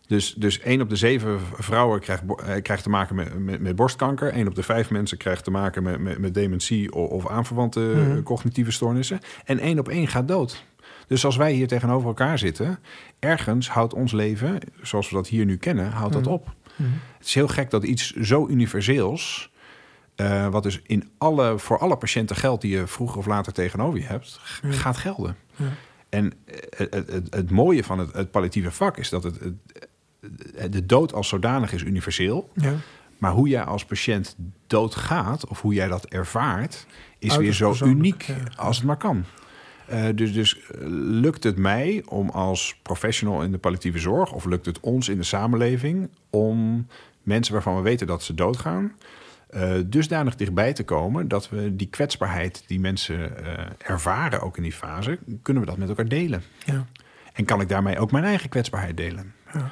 [0.09, 3.75] Dus, dus één op de zeven vrouwen krijgt, eh, krijgt te maken met, met, met
[3.75, 4.31] borstkanker.
[4.31, 6.93] één op de vijf mensen krijgt te maken met, met, met dementie...
[6.93, 8.23] of, of aanverwante eh, Mhm.
[8.23, 9.19] cognitieve stoornissen.
[9.45, 10.63] En één op één gaat dood.
[11.07, 12.79] Dus als wij hier tegenover elkaar zitten...
[13.19, 16.31] ergens houdt ons leven, zoals we dat hier nu kennen, houdt dat Mhm.
[16.33, 16.53] op.
[17.17, 19.51] Het is heel gek dat iets zo universeels...
[20.15, 23.99] eh, wat dus in alle, voor alle patiënten geldt die je vroeger of later tegenover
[23.99, 25.35] je hebt, gaat gelden.
[25.55, 25.65] Ja.
[26.09, 26.33] En
[26.77, 29.39] het, het, het, mooie van het, het palliatieve vak is dat het-
[30.69, 32.49] de dood als zodanig is universeel.
[32.53, 32.73] Ja.
[33.17, 34.35] Maar hoe jij als patiënt
[34.67, 36.85] doodgaat, of hoe jij dat ervaart,
[37.19, 38.35] is weer zo uniek ja.
[38.55, 39.25] als het maar kan.
[39.85, 44.45] Eh, dus dus eh, lukt het mij om als professional in de palliatieve zorg, of
[44.45, 46.87] lukt het ons in de samenleving, om
[47.23, 48.91] mensen waarvan we weten dat ze doodgaan,
[49.49, 54.63] eh, dusdanig dichtbij te komen dat we die kwetsbaarheid die mensen eh, ervaren, ook in
[54.63, 56.43] die fase, kunnen we dat met elkaar delen.
[56.65, 56.85] Ja.
[57.33, 59.33] En kan ik daarmee ook mijn eigen kwetsbaarheid delen?
[59.53, 59.69] Ja.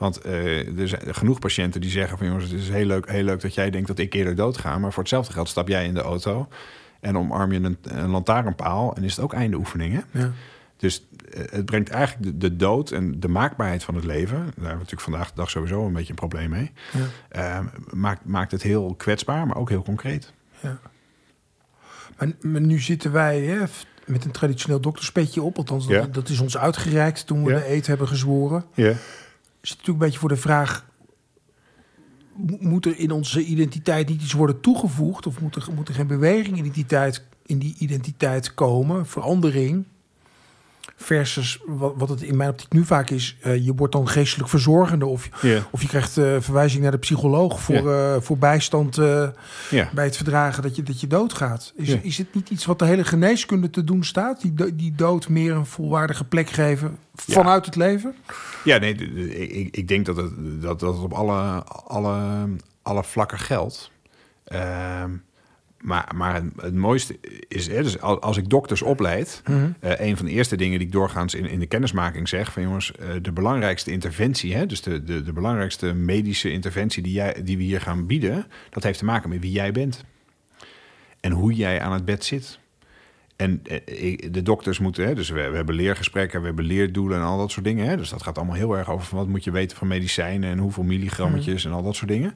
[0.00, 3.22] Want eh, er zijn genoeg patiënten die zeggen van jongens, het is heel leuk, heel
[3.22, 4.78] leuk dat jij denkt dat ik eerder doodga.
[4.78, 6.48] Maar voor hetzelfde geld stap jij in de auto
[7.00, 9.92] en omarm je een, een lantaarnpaal en is het ook einde oefening.
[9.92, 10.20] Hè?
[10.20, 10.32] Ja.
[10.76, 14.36] Dus eh, het brengt eigenlijk de, de dood en de maakbaarheid van het leven.
[14.36, 16.72] Daar hebben we natuurlijk vandaag de dag sowieso een beetje een probleem mee.
[16.92, 17.58] Ja.
[17.58, 20.32] Eh, maakt, maakt het heel kwetsbaar, maar ook heel concreet.
[20.62, 20.78] Ja.
[22.18, 23.64] Maar, maar nu zitten wij hè,
[24.06, 25.56] met een traditioneel dokterspetje op.
[25.56, 26.06] Althans, dat, Ja.
[26.12, 28.64] dat is ons uitgereikt toen we de eet hebben gezworen.
[28.74, 28.92] Ja.
[29.62, 30.84] Is natuurlijk een beetje voor de vraag...
[32.36, 35.26] mo- Moet er in onze identiteit niet iets worden toegevoegd?
[35.26, 39.06] Of moet er, moet er geen beweging in die, tijd, in die identiteit komen?
[39.06, 39.84] Verandering?
[40.96, 44.48] Versus wat, wat het in mijn optiek nu vaak is, uh, je wordt dan geestelijk
[44.48, 45.28] verzorgende of,
[45.70, 48.96] of je krijgt uh, verwijzing naar de psycholoog voor, uh, voor bijstand
[49.94, 51.72] bij het verdragen dat je, dat je doodgaat.
[51.76, 54.40] Is, is het niet iets wat de hele geneeskunde te doen staat?
[54.40, 58.14] Die, die dood meer een volwaardige plek geven vanuit het leven?
[58.64, 62.46] Ja, nee, ik, ik denk dat het, dat, dat het op alle, alle,
[62.82, 63.90] alle vlakken geldt.
[64.44, 65.10] Ehm,
[65.80, 67.18] maar, maar het, het mooiste
[67.48, 69.70] is, hè, dus als, als ik dokters opleid, Mhm.
[69.80, 72.62] eh, een van de eerste dingen die ik doorgaans in, in de kennismaking zeg, van
[72.62, 77.42] jongens, eh, de belangrijkste interventie, hè, dus de, de, de belangrijkste medische interventie die, jij,
[77.44, 80.04] die we hier gaan bieden, dat heeft te maken met wie jij bent.
[81.20, 82.58] En hoe jij aan het bed zit.
[83.40, 87.24] En eh, de dokters moeten, hè, dus we, we hebben leergesprekken, we hebben leerdoelen en
[87.24, 87.86] al dat soort dingen.
[87.86, 90.50] Hè, dus dat gaat allemaal heel erg over van wat moet je weten van medicijnen
[90.50, 92.34] en hoeveel milligrammetjes en al dat soort dingen.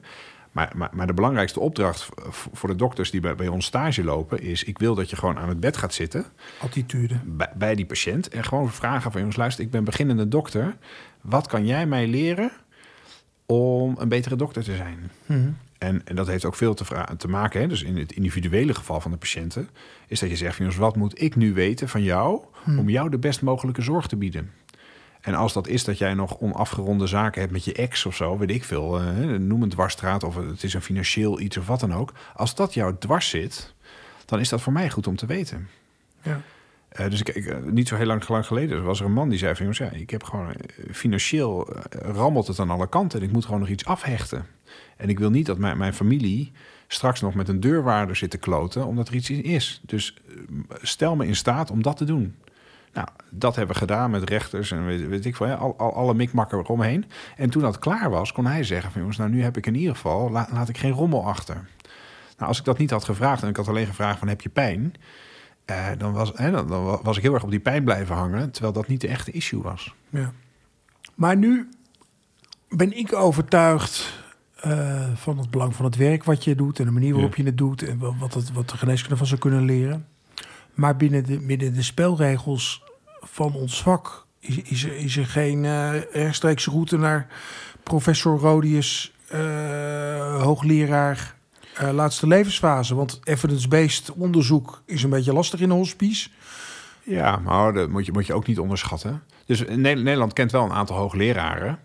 [0.51, 2.09] Maar, maar, maar de belangrijkste opdracht
[2.53, 5.37] voor de dokters die bij, bij ons stage lopen is: ik wil dat je gewoon
[5.37, 6.25] aan het bed gaat zitten
[6.59, 7.15] Attitude.
[7.25, 10.75] bij, bij die patiënt en gewoon vragen van jongens, luister, ik ben beginnende dokter.
[11.21, 12.51] Wat kan jij mij leren
[13.45, 15.11] om een betere dokter te zijn?
[15.25, 15.49] Mhm.
[15.77, 16.85] En, en dat heeft ook veel te,
[17.17, 19.69] te maken, hè, dus in het individuele geval van de patiënten,
[20.07, 23.17] is dat je zegt, jongens, wat moet ik nu weten van jou om jou de
[23.17, 24.51] best mogelijke zorg te bieden?
[25.21, 28.37] En als dat is dat jij nog onafgeronde zaken hebt met je ex of zo,
[28.37, 31.79] weet ik veel, eh, noem een dwarsstraat of het is een financieel iets of wat
[31.79, 32.13] dan ook.
[32.35, 33.73] Als dat jou dwars zit,
[34.25, 35.69] dan is dat voor mij goed om te weten.
[36.21, 36.41] Ja.
[36.95, 39.55] Eh, dus ik, eh, niet zo heel lang, geleden was er een man die zei
[39.55, 39.67] van...
[39.71, 43.19] ja, ik heb gewoon eh, financieel rammelt het aan alle kanten...
[43.19, 44.45] en ik moet gewoon nog iets afhechten.
[44.97, 46.51] En ik wil niet dat mijn, mijn familie
[46.87, 48.85] straks nog met een deurwaarder zit te kloten...
[48.85, 49.81] omdat er iets is.
[49.85, 50.17] Dus
[50.81, 52.35] stel me in staat om dat te doen.
[52.93, 55.93] Nou, dat hebben we gedaan met rechters en weet, weet ik veel, ja, al, al,
[55.93, 57.05] alle mikmakken eromheen.
[57.37, 58.99] En toen dat klaar was, kon hij zeggen van...
[58.99, 61.67] jongens, nou nu heb ik in ieder geval, la- laat ik geen rommel achter.
[62.37, 64.49] Nou, als ik dat niet had gevraagd en ik had alleen gevraagd van heb je
[64.49, 64.93] pijn...
[65.65, 68.15] Eh, dan, was, hè, dan, dan wa- was ik heel erg op die pijn blijven
[68.15, 69.93] hangen, terwijl dat niet de echte issue was.
[70.09, 70.31] Ja.
[71.15, 71.69] Maar nu
[72.69, 74.23] ben ik overtuigd
[74.55, 77.43] eh, van het belang van het werk wat je doet en de manier waarop Ja.
[77.43, 80.07] je het doet en wa- wat, het, wat de geneeskunde van zou kunnen leren.
[80.73, 82.83] Maar binnen de, binnen de spelregels
[83.21, 87.27] van ons vak is, is, er, is er geen eh rechtstreeks route naar
[87.83, 89.13] professor Rodius,
[90.41, 91.35] hoogleraar
[91.77, 92.95] eh, laatste levensfase.
[92.95, 96.29] Want evidence-based onderzoek is een beetje lastig in een hospice.
[97.03, 99.23] Ja, maar dat moet je, moet je ook niet onderschatten.
[99.45, 101.79] Dus Ne- Nederland kent wel een aantal hoogleraren...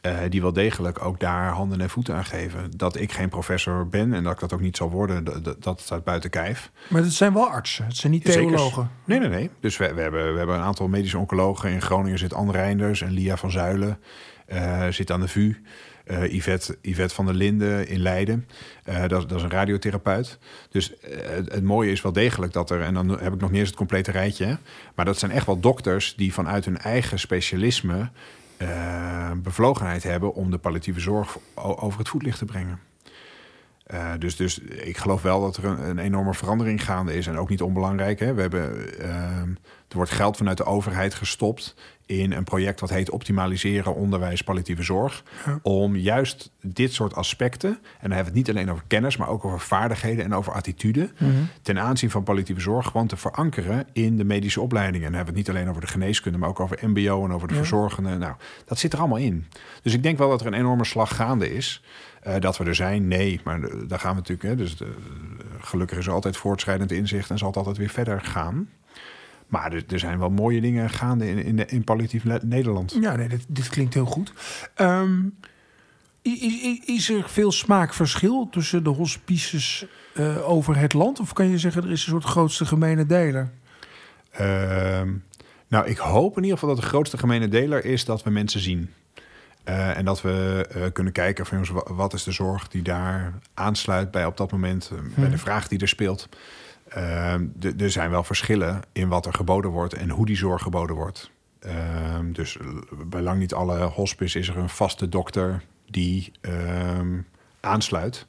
[0.00, 2.70] eh, die wel degelijk ook daar handen en voeten aan geven.
[2.76, 5.80] Dat ik geen professor ben en dat ik dat ook niet zal worden, dat, dat-
[5.80, 6.70] staat buiten kijf.
[6.88, 8.90] Maar het zijn wel artsen, het zijn niet theologen.
[9.04, 9.50] Nee, nee, nee.
[9.60, 11.70] Dus we, we, hebben, we hebben een aantal medische oncologen.
[11.70, 13.98] In Groningen zit Anne Reinders en Lia van Zuilen.
[14.46, 15.54] eh, zit aan de VU.
[16.08, 16.32] Eh,
[16.82, 18.48] Yvette, van der Linden in Leiden.
[18.84, 20.38] Eh, dat, dat is een radiotherapeut.
[20.70, 22.82] Dus eh, het, het mooie is wel degelijk dat er...
[22.82, 24.58] en dan heb ik nog niet eens het complete rijtje...
[24.94, 28.10] maar dat zijn echt wel dokters die vanuit hun eigen specialisme...
[29.36, 32.80] bevlogenheid hebben om de palliatieve zorg over het voetlicht te brengen.
[34.18, 37.26] Dus, dus ik geloof wel dat er een, enorme verandering gaande is.
[37.26, 38.18] En ook niet onbelangrijk.
[38.18, 38.34] Hè.
[38.34, 38.88] We hebben,
[39.88, 41.74] er wordt geld vanuit de overheid gestopt
[42.06, 45.22] in een project wat heet Optimaliseren onderwijs palliatieve zorg.
[45.46, 45.58] Ja.
[45.62, 49.28] Om juist dit soort aspecten, en dan hebben we het niet alleen over kennis, maar
[49.28, 51.10] ook over vaardigheden en over attitude,
[51.62, 55.06] ten aanzien van palliatieve zorg gewoon te verankeren in de medische opleidingen.
[55.06, 57.32] En dan hebben we het niet alleen over de geneeskunde, maar ook over MBO en
[57.32, 57.60] over de Ja.
[57.60, 58.18] verzorgenden.
[58.18, 59.46] Nou, dat zit er allemaal in.
[59.82, 61.82] Dus ik denk wel dat er een enorme slag gaande is.
[62.22, 63.40] Eh, dat we er zijn, nee.
[63.44, 64.48] Maar eh, daar gaan we natuurlijk.
[64.48, 64.94] Hè, dus de,
[65.60, 68.68] gelukkig is er altijd voortschrijdend inzicht en zal het altijd weer verder gaan.
[69.48, 72.96] Maar er, er zijn wel mooie dingen gaande in, in, de- in palliatief Nederland.
[73.00, 74.32] Ja, nee, dit, dit klinkt heel goed.
[74.74, 75.20] Ehm,
[76.84, 81.20] is er veel smaakverschil tussen de hospices eh, over het land?
[81.20, 83.50] Of kan je zeggen er is een soort grootste gemene deler?
[84.30, 85.12] Ehm,
[85.68, 88.60] nou, ik hoop in ieder geval dat de grootste gemene deler is dat we mensen
[88.60, 88.90] zien.
[89.64, 92.82] Eh, en dat we eh, kunnen kijken van jongens, wa- wat is de zorg die
[92.82, 96.28] daar aansluit bij op dat moment, bij de vraag die er speelt.
[96.88, 97.46] Ehm,
[97.78, 101.30] er zijn wel verschillen in wat er geboden wordt en hoe die zorg geboden wordt.
[101.60, 102.66] Ehm, dus eh,
[103.06, 107.18] bij lang niet alle hospice is er een vaste dokter die ehm,
[107.60, 108.26] aansluit.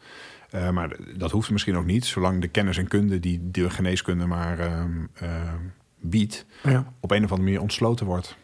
[0.72, 4.88] Maar dat hoeft misschien ook niet, zolang de kennis en kunde die de geneeskunde maar
[6.00, 6.94] biedt, Ja.
[7.00, 8.38] op een of andere manier ontsloten wordt.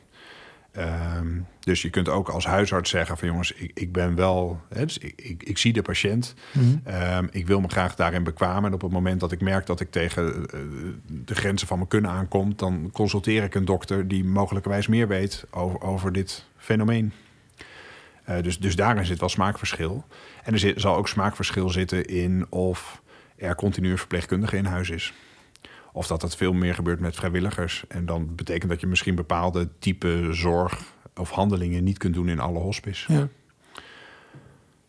[0.76, 1.28] Ehm,
[1.60, 4.98] dus je kunt ook als huisarts zeggen van jongens, ik, ik ben wel, hè, dus
[4.98, 6.34] ik, ik, ik zie de patiënt.
[6.52, 6.66] Mhm.
[6.84, 8.66] Ehm, ik wil me graag daarin bekwamen.
[8.66, 10.60] En op het moment dat ik merk dat ik tegen eh,
[11.08, 15.46] de grenzen van mijn kunnen aankom, dan consulteer ik een dokter die mogelijkerwijs meer weet
[15.52, 17.14] over, over dit fenomeen.
[18.24, 20.06] Eh, dus, dus daarin zit wel smaakverschil.
[20.44, 23.02] En er zit, zal ook smaakverschil zitten in of
[23.36, 25.14] er continu een verpleegkundige in huis is.
[25.96, 27.84] Of dat dat veel meer gebeurt met vrijwilligers.
[27.88, 30.82] En dan betekent dat je misschien bepaalde type zorg
[31.16, 33.14] of handelingen niet kunt doen in alle hospice.
[33.14, 33.28] Ja.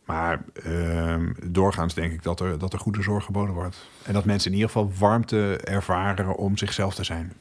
[0.04, 3.88] Maar ehm, doorgaans denk ik dat er, dat er goede zorg geboden wordt.
[4.02, 7.32] En dat mensen in ieder geval warmte ervaren om zichzelf te zijn.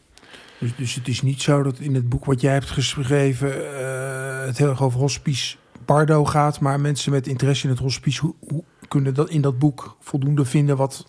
[0.59, 4.45] Dus, dus het is niet zo dat in het boek wat jij hebt geschreven eh,
[4.45, 8.33] het heel erg over hospice Bardo gaat, maar mensen met interesse in het hospice hoe,
[8.39, 11.05] hoe kunnen dat in dat boek voldoende vinden wat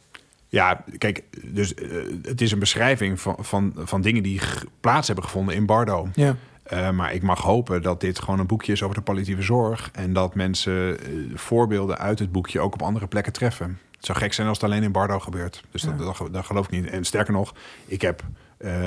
[0.56, 1.88] Ja, kijk, dus eh,
[2.22, 4.40] het is een beschrijving van, van, van dingen die
[4.80, 6.08] plaats hebben gevonden in Bardo.
[6.14, 9.42] ja, Eh, maar ik mag hopen dat dit gewoon een boekje is over de palliatieve
[9.42, 9.90] zorg.
[9.92, 13.78] En dat mensen eh, voorbeelden uit het boekje ook op andere plekken treffen.
[13.96, 15.62] Het zou gek zijn als het alleen in Bardo gebeurt.
[15.70, 16.86] Dus dat, dat, dat geloof ik niet.
[16.86, 17.54] En sterker nog,
[17.86, 18.22] ik heb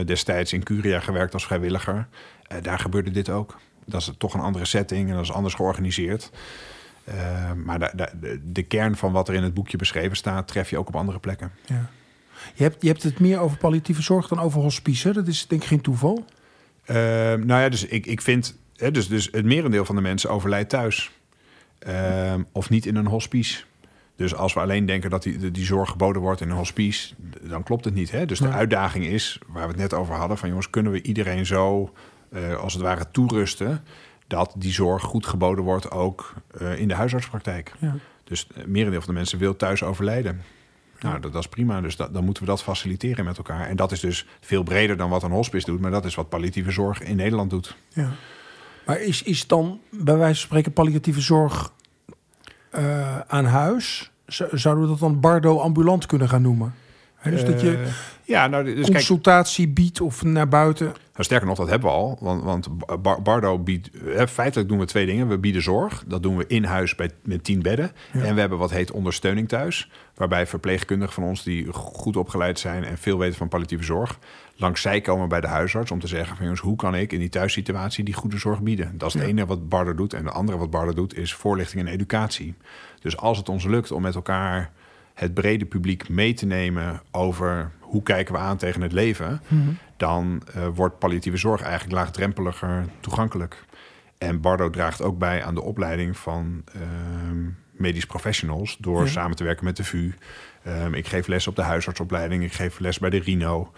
[0.05, 2.08] destijds in Curia gewerkt als vrijwilliger.
[2.62, 3.58] Daar gebeurde dit ook.
[3.86, 6.32] Dat is toch een andere setting en dat is anders georganiseerd.
[7.10, 10.78] Eh, maar de, de, kern van wat er in het boekje beschreven staat, tref je
[10.78, 11.52] ook op andere plekken.
[11.65, 11.89] ja.
[12.56, 15.13] Je hebt, je hebt het meer over palliatieve zorg dan over hospice.
[15.13, 16.26] Dat is denk ik geen toeval.
[16.86, 16.95] Eh,
[17.34, 18.58] nou ja, dus ik, ik vind...
[18.76, 21.12] Hè, dus, dus het merendeel van de mensen overlijdt thuis.
[21.80, 23.63] Ehm, of niet in een hospice.
[24.15, 27.13] Dus als we alleen denken dat die, die zorg geboden wordt in een hospice...
[27.41, 28.12] dan klopt het niet.
[28.12, 28.26] Hè?
[28.26, 30.38] Dus de uitdaging is, waar we het net over hadden...
[30.38, 31.93] van jongens, kunnen we iedereen zo,
[32.32, 33.84] eh, als het ware, toerusten...
[34.29, 37.73] dat die zorg goed geboden wordt ook eh, in de huisartspraktijk.
[37.79, 37.95] Ja.
[38.23, 40.41] Dus het merendeel van de mensen wil thuis overlijden.
[40.99, 41.81] Nou, dat, dat is prima.
[41.81, 43.67] Dus dat, dan moeten we dat faciliteren met elkaar.
[43.67, 45.79] En dat is dus veel breder dan wat een hospice doet.
[45.79, 47.75] Maar dat is wat palliatieve zorg in Nederland doet.
[47.89, 48.11] Ja.
[48.85, 51.73] Maar is, is dan bij wijze van spreken palliatieve zorg
[52.69, 54.11] eh, aan huis?
[54.51, 56.73] Zouden we dat dan Bardo ambulant kunnen gaan noemen?
[57.23, 57.91] Dus dat je Eh,
[58.23, 60.93] ja, nou, dus kijk, consultatie biedt of naar buiten.
[61.19, 62.17] Nou, sterker nog, dat hebben we al.
[62.21, 62.67] Want, want
[63.01, 63.89] Bar- Bardo biedt...
[64.03, 65.27] eh, feitelijk doen we twee dingen.
[65.27, 66.03] We bieden zorg.
[66.08, 67.91] Dat doen we in huis bij, met tien bedden.
[68.13, 68.23] Ja.
[68.23, 69.91] En we hebben wat heet ondersteuning thuis.
[70.15, 72.84] Waarbij verpleegkundigen van ons die goed opgeleid zijn...
[72.84, 74.19] en veel weten van palliatieve zorg...
[74.55, 76.36] langs zij komen bij de huisarts om te zeggen...
[76.36, 78.97] van jongens, hoe kan ik in die thuissituatie die goede zorg bieden?
[78.97, 79.29] Dat is het Ja.
[79.29, 80.13] ene wat Bardo doet.
[80.13, 82.55] En de andere wat Bardo doet is voorlichting en educatie.
[83.01, 84.71] Dus als het ons lukt om met elkaar
[85.19, 87.01] het brede publiek mee te nemen...
[87.12, 89.41] over hoe kijken we aan tegen het leven...
[89.97, 93.65] dan eh, wordt palliatieve zorg eigenlijk laagdrempeliger toegankelijk.
[94.17, 98.77] En Bardo draagt ook bij aan de opleiding van ehm, medisch professionals...
[98.79, 99.09] door Ja.
[99.09, 100.13] samen te werken met de VU.
[100.63, 103.71] Ehm, ik geef les op de huisartsopleiding, ik geef les bij de RINO...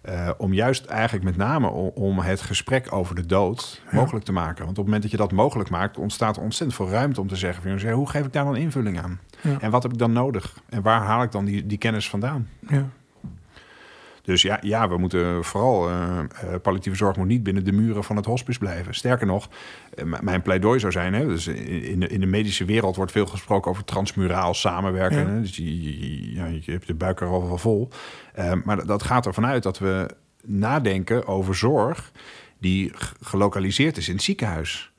[0.00, 4.32] Eh, om juist eigenlijk met name om, om het gesprek over de dood mogelijk te
[4.32, 4.64] maken.
[4.64, 7.28] Want op het moment dat je dat mogelijk maakt, ontstaat er ontzettend veel ruimte om
[7.28, 9.20] te zeggen: van, jongens, hoe geef ik daar dan invulling aan?
[9.40, 9.60] Ja.
[9.60, 10.60] En wat heb ik dan nodig?
[10.68, 12.48] En waar haal ik dan die, die kennis vandaan?
[12.68, 12.88] Ja.
[14.28, 15.88] Dus ja, ja we moeten vooral.
[15.88, 18.94] eh, eh, palliatieve zorg moet niet binnen de muren van het hospice blijven.
[18.94, 19.48] Sterker nog,
[19.94, 21.14] eh, mijn pleidooi zou zijn.
[21.14, 25.18] Hè, dus in, de, in de medische wereld wordt veel gesproken over transmuraal samenwerken.
[25.18, 25.26] Ja.
[25.26, 25.82] Hè, dus je,
[26.34, 27.88] je- je hebt de buik er al wel vol.
[28.64, 30.08] Maar dat- dat gaat ervan uit dat we
[30.44, 32.12] nadenken over zorg
[32.60, 34.92] die gelokaliseerd is in het ziekenhuis.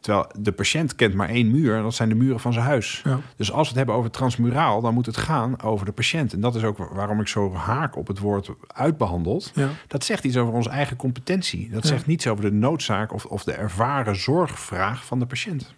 [0.00, 3.00] Terwijl de patiënt kent maar één muur, en dat zijn de muren van zijn huis.
[3.04, 3.20] Ja.
[3.36, 6.32] Dus als we het hebben over transmuraal, dan moet het gaan over de patiënt.
[6.32, 9.50] En dat is ook waarom ik zo haak op het woord uitbehandeld.
[9.54, 9.68] Ja.
[9.86, 11.70] Dat zegt iets over onze eigen competentie.
[11.70, 11.88] Dat Ja.
[11.88, 15.74] zegt niets over de noodzaak of, of de ervaren zorgvraag van de patiënt.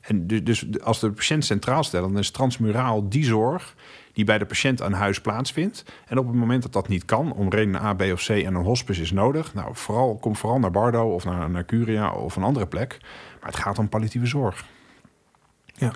[0.00, 3.74] En dus, dus als de patiënt centraal stellen, dan is transmuraal die zorg
[4.16, 5.84] die bij de patiënt aan huis plaatsvindt.
[6.06, 8.54] En op het moment dat dat niet kan, om redenen A, B of C en
[8.54, 12.36] een hospice is nodig, nou, vooral, kom vooral naar Bardo of naar, naar Curia of
[12.36, 12.98] een andere plek.
[13.40, 14.66] Maar het gaat om palliatieve zorg.
[15.72, 15.92] Ja.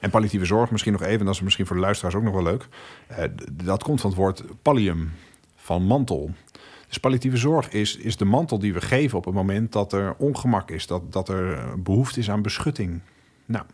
[0.00, 2.42] En palliatieve zorg, misschien nog even, dat is misschien voor de luisteraars ook nog wel
[2.42, 2.68] leuk.
[3.06, 5.12] Eh, dat komt van het woord pallium,
[5.56, 6.30] van mantel.
[6.88, 10.14] Dus palliatieve zorg is, is de mantel die we geven op het moment dat er
[10.18, 13.00] ongemak is, dat, dat er behoefte is aan beschutting.
[13.44, 13.64] Nou,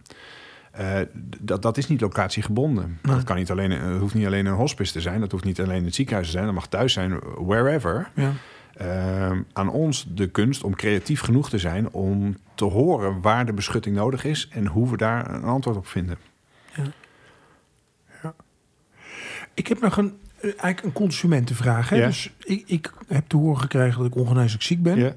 [0.76, 1.00] eh,
[1.40, 2.98] dat, dat is niet locatiegebonden.
[3.02, 5.60] Dat kan niet alleen, het hoeft niet alleen een hospice te zijn, dat hoeft niet
[5.60, 8.10] alleen het ziekenhuis te zijn, dat mag thuis zijn, wherever.
[8.14, 8.32] Ja.
[8.74, 13.52] Ehm, aan ons de kunst om creatief genoeg te zijn om te horen waar de
[13.52, 16.18] beschutting nodig is en hoe we daar een antwoord op vinden.
[19.54, 21.88] Ik heb nog een, eh, eigenlijk een consumentenvraag.
[21.88, 21.96] Hè?
[21.96, 22.06] Ja.
[22.06, 24.98] Dus ik, ik heb te horen gekregen dat ik ongeneeslijk ziek ben.
[24.98, 25.14] Ja.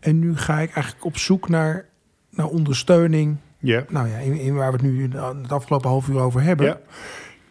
[0.00, 1.86] En nu ga ik eigenlijk op zoek naar,
[2.30, 3.36] naar ondersteuning.
[3.58, 3.84] Ja.
[3.88, 5.08] Nou ja, in, in waar we het nu
[5.42, 6.66] het afgelopen half uur over hebben.
[6.66, 6.80] Ja.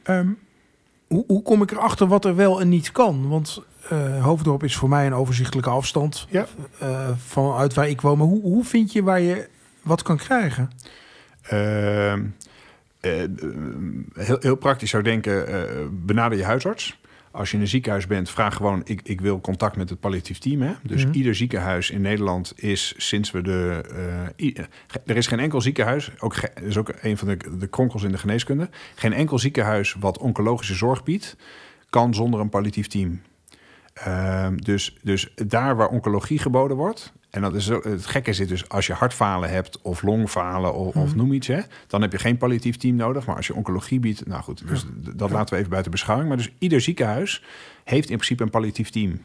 [0.03, 0.27] Ehm,
[1.07, 3.27] hoe, hoe kom ik erachter wat er wel en niet kan?
[3.27, 6.45] Want eh, Hoofddorp is voor mij een overzichtelijke afstand Ja.
[6.79, 8.17] eh, vanuit waar ik woon.
[8.17, 9.47] Maar hoe, hoe vind je waar je
[9.81, 10.69] wat kan krijgen?
[11.41, 12.23] Ehm,
[12.99, 13.12] eh,
[14.13, 15.45] heel, heel praktisch zou denken,
[16.05, 16.99] benader je huisarts.
[17.38, 18.81] Als je in een ziekenhuis bent, vraag gewoon...
[18.85, 20.62] ik, ik wil contact met het palliatief team.
[20.62, 20.73] Hè?
[20.83, 21.13] Dus Mhm.
[21.13, 23.83] ieder ziekenhuis in Nederland is sinds we de...
[24.38, 28.04] eh, ge- er is geen enkel ziekenhuis, ook is ook een van de, de kronkels
[28.04, 28.69] in de geneeskunde...
[28.96, 31.35] geen enkel ziekenhuis wat oncologische zorg biedt...
[31.90, 33.21] kan zonder een palliatief team.
[33.94, 38.69] Ehm, dus, dus daar waar oncologie geboden wordt, en dat is het gekke zit dus
[38.69, 41.17] als je hartfalen hebt of longfalen of, of Mhm.
[41.17, 43.25] noem iets, hè, dan heb je geen palliatief team nodig.
[43.25, 46.28] Maar als je oncologie biedt, nou goed, dus dat laten we even buiten beschouwing.
[46.30, 47.44] Maar dus ieder ziekenhuis
[47.84, 49.21] heeft in principe een palliatief team.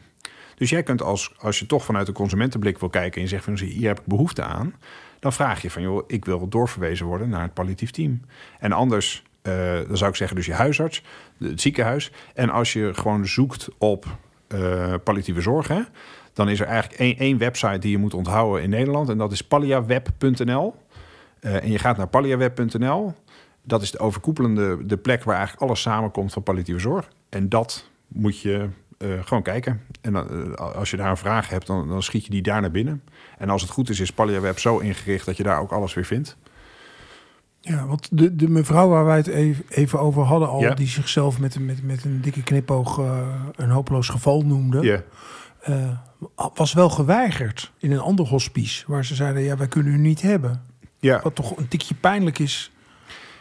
[0.55, 3.43] Dus jij kunt als, als je toch vanuit de consumentenblik wil kijken en je zegt
[3.43, 4.73] van hier heb ik behoefte aan,
[5.19, 8.21] dan vraag je van joh, ik wil doorverwezen worden naar het palliatief team.
[8.59, 9.53] En anders, eh,
[9.87, 11.03] dan zou ik zeggen dus je huisarts,
[11.39, 12.11] het ziekenhuis.
[12.33, 14.05] En als je gewoon zoekt op
[14.47, 15.81] eh, palliatieve zorg, hè,
[16.33, 19.31] dan is er eigenlijk één, één website die je moet onthouden in Nederland en dat
[19.31, 20.75] is palliaweb.nl.
[21.39, 23.13] Eh, en je gaat naar palliaweb.nl.
[23.63, 27.07] Dat is de overkoepelende de plek waar eigenlijk alles samenkomt van palliatieve zorg.
[27.29, 29.81] En dat moet je eh, gewoon kijken.
[30.01, 32.61] En dan, eh, als je daar een vraag hebt, dan, dan schiet je die daar
[32.61, 33.03] naar binnen.
[33.37, 36.05] En als het goed is, is Palliaweb zo ingericht dat je daar ook alles weer
[36.05, 36.37] vindt.
[37.59, 40.73] Ja, want de, de mevrouw waar wij het even, even over hadden al, Ja.
[40.73, 42.97] die zichzelf met, een- met, met een dikke knipoog
[43.55, 45.01] een hopeloos geval noemde, Ja.
[46.35, 49.97] Eh, was wel geweigerd in een ander hospice, waar ze zeiden, ja, wij kunnen u
[49.97, 50.61] niet hebben.
[50.99, 52.71] Ja, Wat toch een tikje pijnlijk is.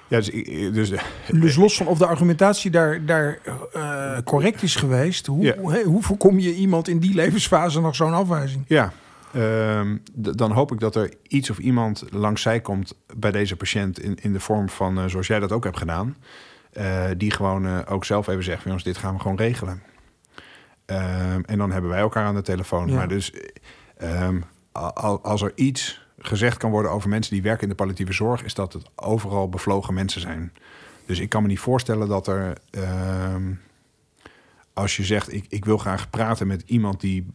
[0.09, 0.93] ja dus, ik- dus
[1.33, 3.39] Dus los van of de argumentatie daar, daar
[3.73, 5.57] eh, correct is geweest, hoe, Ja.
[5.59, 8.65] hoe, hoe voorkom je iemand in die levensfase nog zo'n afwijzing?
[8.67, 8.93] Ja,
[9.33, 14.01] ehm, dan hoop ik dat er iets of iemand langs zij komt bij deze patiënt
[14.01, 16.17] in, in de vorm van, eh, zoals jij dat ook hebt gedaan,
[16.73, 19.83] eh, die gewoon eh, ook zelf even zegt, van, jongens, dit gaan we gewoon regelen.
[20.87, 22.89] Ehm, en dan hebben wij elkaar aan de telefoon.
[22.89, 22.95] Ja.
[22.95, 23.33] Maar dus
[23.97, 24.41] ehm,
[25.23, 28.55] als er iets gezegd kan worden over mensen die werken in de palliatieve zorg, is
[28.55, 30.53] dat het overal bevlogen mensen zijn.
[31.07, 33.53] Dus ik kan me niet voorstellen dat er, ehm,
[34.73, 37.27] als je zegt, ik, ik wil graag praten met iemand die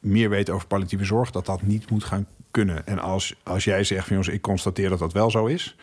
[0.00, 2.86] meer weet over palliatieve zorg, dat dat niet moet gaan kunnen.
[2.86, 5.76] En als, als jij zegt van jongens, ik constateer dat dat wel zo is,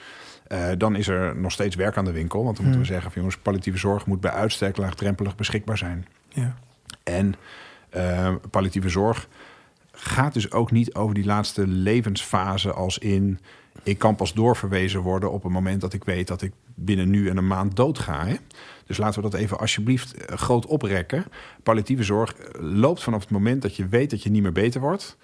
[0.47, 2.43] eh, dan is er nog steeds werk aan de winkel.
[2.43, 6.07] Want dan moeten we zeggen van jongens, palliatieve zorg moet bij uitstek laagdrempelig beschikbaar zijn.
[6.29, 6.55] Ja.
[7.03, 7.35] En
[7.89, 9.27] eh, palliatieve zorg
[9.91, 13.39] gaat dus ook niet over die laatste levensfase als in
[13.83, 17.29] ik kan pas doorverwezen worden op het moment dat ik weet dat ik binnen nu
[17.29, 18.25] en een maand doodga.
[18.25, 18.35] Hè?
[18.85, 21.25] Dus laten we dat even alsjeblieft eh, groot oprekken.
[21.63, 24.81] Palliatieve zorg eh, loopt vanaf het moment dat je weet dat je niet meer beter
[24.81, 25.17] wordt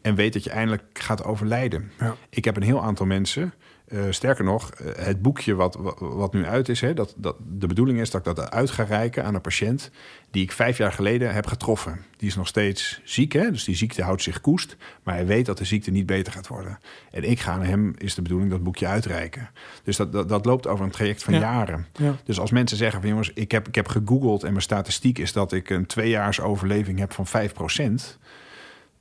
[0.00, 1.90] en weet dat je eindelijk gaat overlijden.
[1.98, 2.16] Ja.
[2.30, 3.54] Ik heb een heel aantal mensen.
[3.92, 7.36] Eh, sterker nog, eh, het boekje wat, wat, wat nu uit is, hè, dat, dat,
[7.38, 9.90] de bedoeling is dat ik dat uit ga reiken aan een patiënt
[10.30, 12.04] die ik vijf jaar geleden heb getroffen.
[12.16, 15.46] Die is nog steeds ziek, hè, dus die ziekte houdt zich koest, maar hij weet
[15.46, 16.78] dat de ziekte niet beter gaat worden.
[17.10, 19.50] En ik ga aan hem, is de bedoeling, dat boekje uitreiken.
[19.84, 21.40] Dus dat, dat, dat loopt over een traject van Ja.
[21.40, 21.86] jaren.
[21.92, 22.16] Ja.
[22.24, 25.32] Dus als mensen zeggen van jongens, ik heb, ik heb gegoogeld en mijn statistiek is
[25.32, 28.18] dat ik een tweejaars overleving heb van 5%.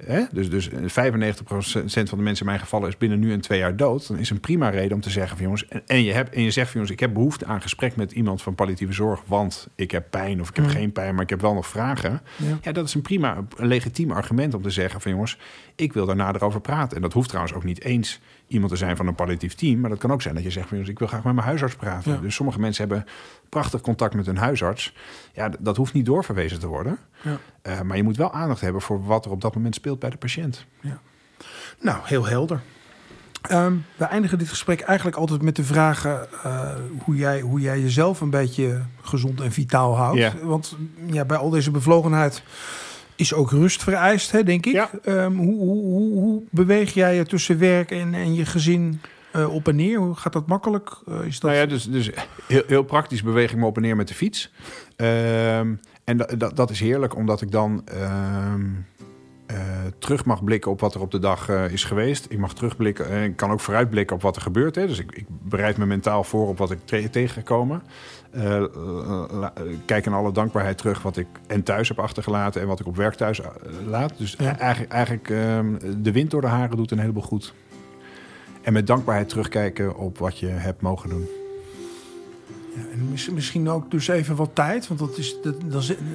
[0.05, 0.23] Hè?
[0.31, 0.73] Dus, dus 95%
[1.43, 4.07] van de mensen in mijn gevallen is binnen nu en twee jaar dood.
[4.07, 5.67] Dan is een prima reden om te zeggen van jongens.
[5.67, 8.11] En, en je, hebt, en je zegt van jongens, ik heb behoefte aan gesprek met
[8.11, 9.21] iemand van palliatieve zorg.
[9.25, 10.71] Want ik heb pijn of ik heb Mm.
[10.71, 12.21] geen pijn, maar ik heb wel nog vragen.
[12.35, 12.57] Ja.
[12.61, 15.37] Ja, dat is een prima, een legitiem argument om te zeggen van jongens,
[15.75, 16.95] ik wil daar nader over praten.
[16.95, 18.19] En dat hoeft trouwens ook niet eens
[18.51, 19.79] iemand te zijn van een palliatief team.
[19.79, 22.13] Maar dat kan ook zijn dat je zegt ik wil graag met mijn huisarts praten.
[22.13, 22.19] Ja.
[22.19, 23.05] Dus sommige mensen hebben
[23.49, 24.95] prachtig contact met hun huisarts.
[25.33, 26.97] Ja, dat hoeft niet doorverwezen te worden.
[27.21, 27.37] Ja.
[27.61, 30.09] Eh, maar je moet wel aandacht hebben voor wat er op dat moment speelt bij
[30.09, 30.65] de patiënt.
[31.79, 32.61] Nou, heel helder.
[33.41, 37.79] Ehm, we eindigen dit gesprek eigenlijk altijd met de vragen eh, hoe, jij, hoe jij
[37.79, 40.19] jezelf een beetje gezond en vitaal houdt.
[40.19, 40.33] Ja.
[40.41, 42.43] Want ja, bij al deze bevlogenheid
[43.21, 44.73] is ook rust vereist, hè, denk ik.
[44.73, 44.89] Ja.
[45.03, 49.01] Ehm, hoe, hoe, hoe, hoe beweeg jij je tussen werk en, en je gezin
[49.31, 49.97] eh, op en neer?
[49.97, 50.97] Hoe gaat dat makkelijk?
[51.07, 51.49] Eh, is dat...
[51.51, 52.09] Nou ja, dus, dus
[52.47, 54.51] heel, heel praktisch beweeg ik me op en neer met de fiets.
[54.95, 58.69] Ehm, en da- da- dat is heerlijk, omdat ik dan ehm, eh,
[59.97, 62.25] terug mag blikken op wat er op de dag eh, is geweest.
[62.29, 64.75] Ik mag terugblikken en ik kan ook vooruitblikken op wat er gebeurt.
[64.75, 64.87] Hè.
[64.87, 67.83] Dus ik, ik bereid me mentaal voor op wat ik te- tegengekomen.
[68.31, 68.65] Eh, eh,
[69.85, 72.95] kijk in alle dankbaarheid terug wat ik en thuis heb achtergelaten en wat ik op
[72.95, 73.47] werk thuis eh,
[73.85, 74.13] laat.
[74.17, 74.57] Dus Ja.
[74.59, 77.53] eigenlijk, eigenlijk ehm, de wind door de haren doet een heleboel goed.
[78.61, 81.27] En met dankbaarheid terugkijken op wat je hebt mogen doen.
[82.75, 85.55] Ja, en mis- misschien ook dus even wat tijd, want dat is, dat,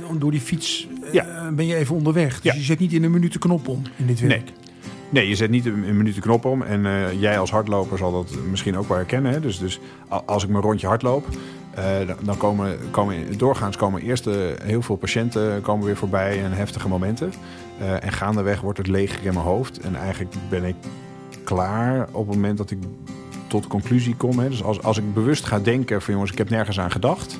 [0.08, 1.50] dan door die fiets eh, Ja.
[1.52, 2.34] ben je even onderweg.
[2.40, 2.58] Dus Ja.
[2.58, 4.30] je zet niet in een minuut de knop om in dit werk.
[4.44, 4.52] Nee.
[5.10, 6.62] Nee, je zet niet een, een minuut de knop om.
[6.62, 9.32] En eh, jij als hardloper zal dat misschien ook wel herkennen.
[9.32, 9.40] Hè?
[9.40, 9.80] Dus, dus
[10.26, 11.26] als ik mijn rondje hardloop,
[11.74, 11.84] eh,
[12.24, 14.24] dan- komen, komen doorgaans komen eerst
[14.62, 17.32] heel veel patiënten komen weer voorbij en heftige momenten.
[18.00, 19.78] En gaandeweg wordt het leger in mijn hoofd.
[19.80, 20.74] En eigenlijk ben ik
[21.44, 22.78] klaar op het moment dat ik
[23.46, 24.38] tot conclusie kom.
[24.38, 24.48] Hè?
[24.48, 27.38] Dus als, als ik bewust ga denken van jongens, ik heb nergens aan gedacht.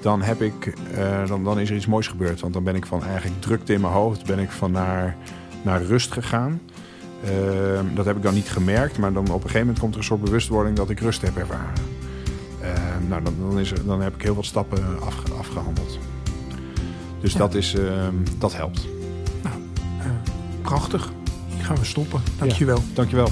[0.00, 2.40] Dan, heb ik, eh, dan, dan is er iets moois gebeurd.
[2.40, 5.16] Want dan ben ik van eigenlijk drukte in mijn hoofd, ben ik van naar,
[5.62, 6.60] naar rust gegaan.
[7.24, 9.98] Ehm, dat heb ik dan niet gemerkt, maar dan op een gegeven moment komt er
[9.98, 11.72] een soort bewustwording dat ik rust heb ervaren.
[12.62, 15.98] Ehm, nou, dan, dan, is er, dan heb ik heel wat stappen afge- afgehandeld.
[17.20, 18.86] Dus dat, is, ehm, dat helpt.
[19.42, 19.54] Nou,
[19.98, 20.04] uh,
[20.62, 21.12] prachtig.
[21.46, 22.20] Hier gaan we stoppen.
[22.38, 22.76] Dankjewel.
[22.76, 23.28] Ja, dankjewel.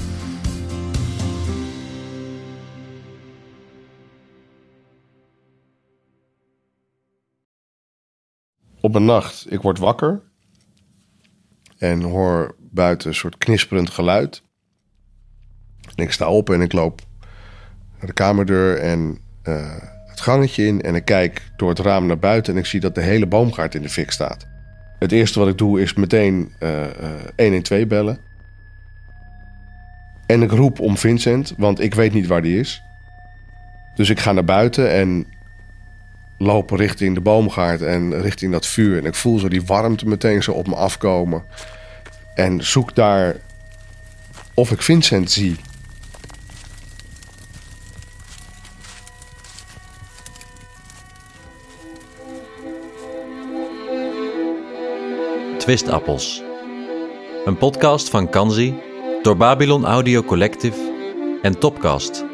[8.89, 10.23] Op een nacht, ik word wakker
[11.79, 14.43] en hoor buiten een soort knisperend geluid.
[15.95, 17.01] Ik sta op en ik loop
[17.99, 19.77] naar de kamerdeur en uh,
[20.07, 20.83] het gangetje in.
[20.83, 23.75] En ik kijk door het raam naar buiten en ik zie dat de hele boomgaard
[23.75, 24.47] in de fik staat.
[24.99, 26.89] Het eerste wat ik doe is meteen uh, uh,
[27.37, 28.19] 112 bellen.
[30.27, 32.83] En ik roep om Vincent, want ik weet niet waar die is.
[33.95, 35.27] Dus ik ga naar buiten en
[36.39, 38.99] loop richting de boomgaard en richting dat vuur.
[38.99, 41.45] En ik voel zo die warmte meteen zo op me afkomen.
[42.35, 43.37] En zoek daar
[44.55, 45.57] of ik Vincent zie.
[55.59, 56.43] Twistappels.
[57.45, 58.75] Een podcast van Kanzi
[59.23, 60.77] door Babylon Audio Collective
[61.43, 62.28] en Topcast.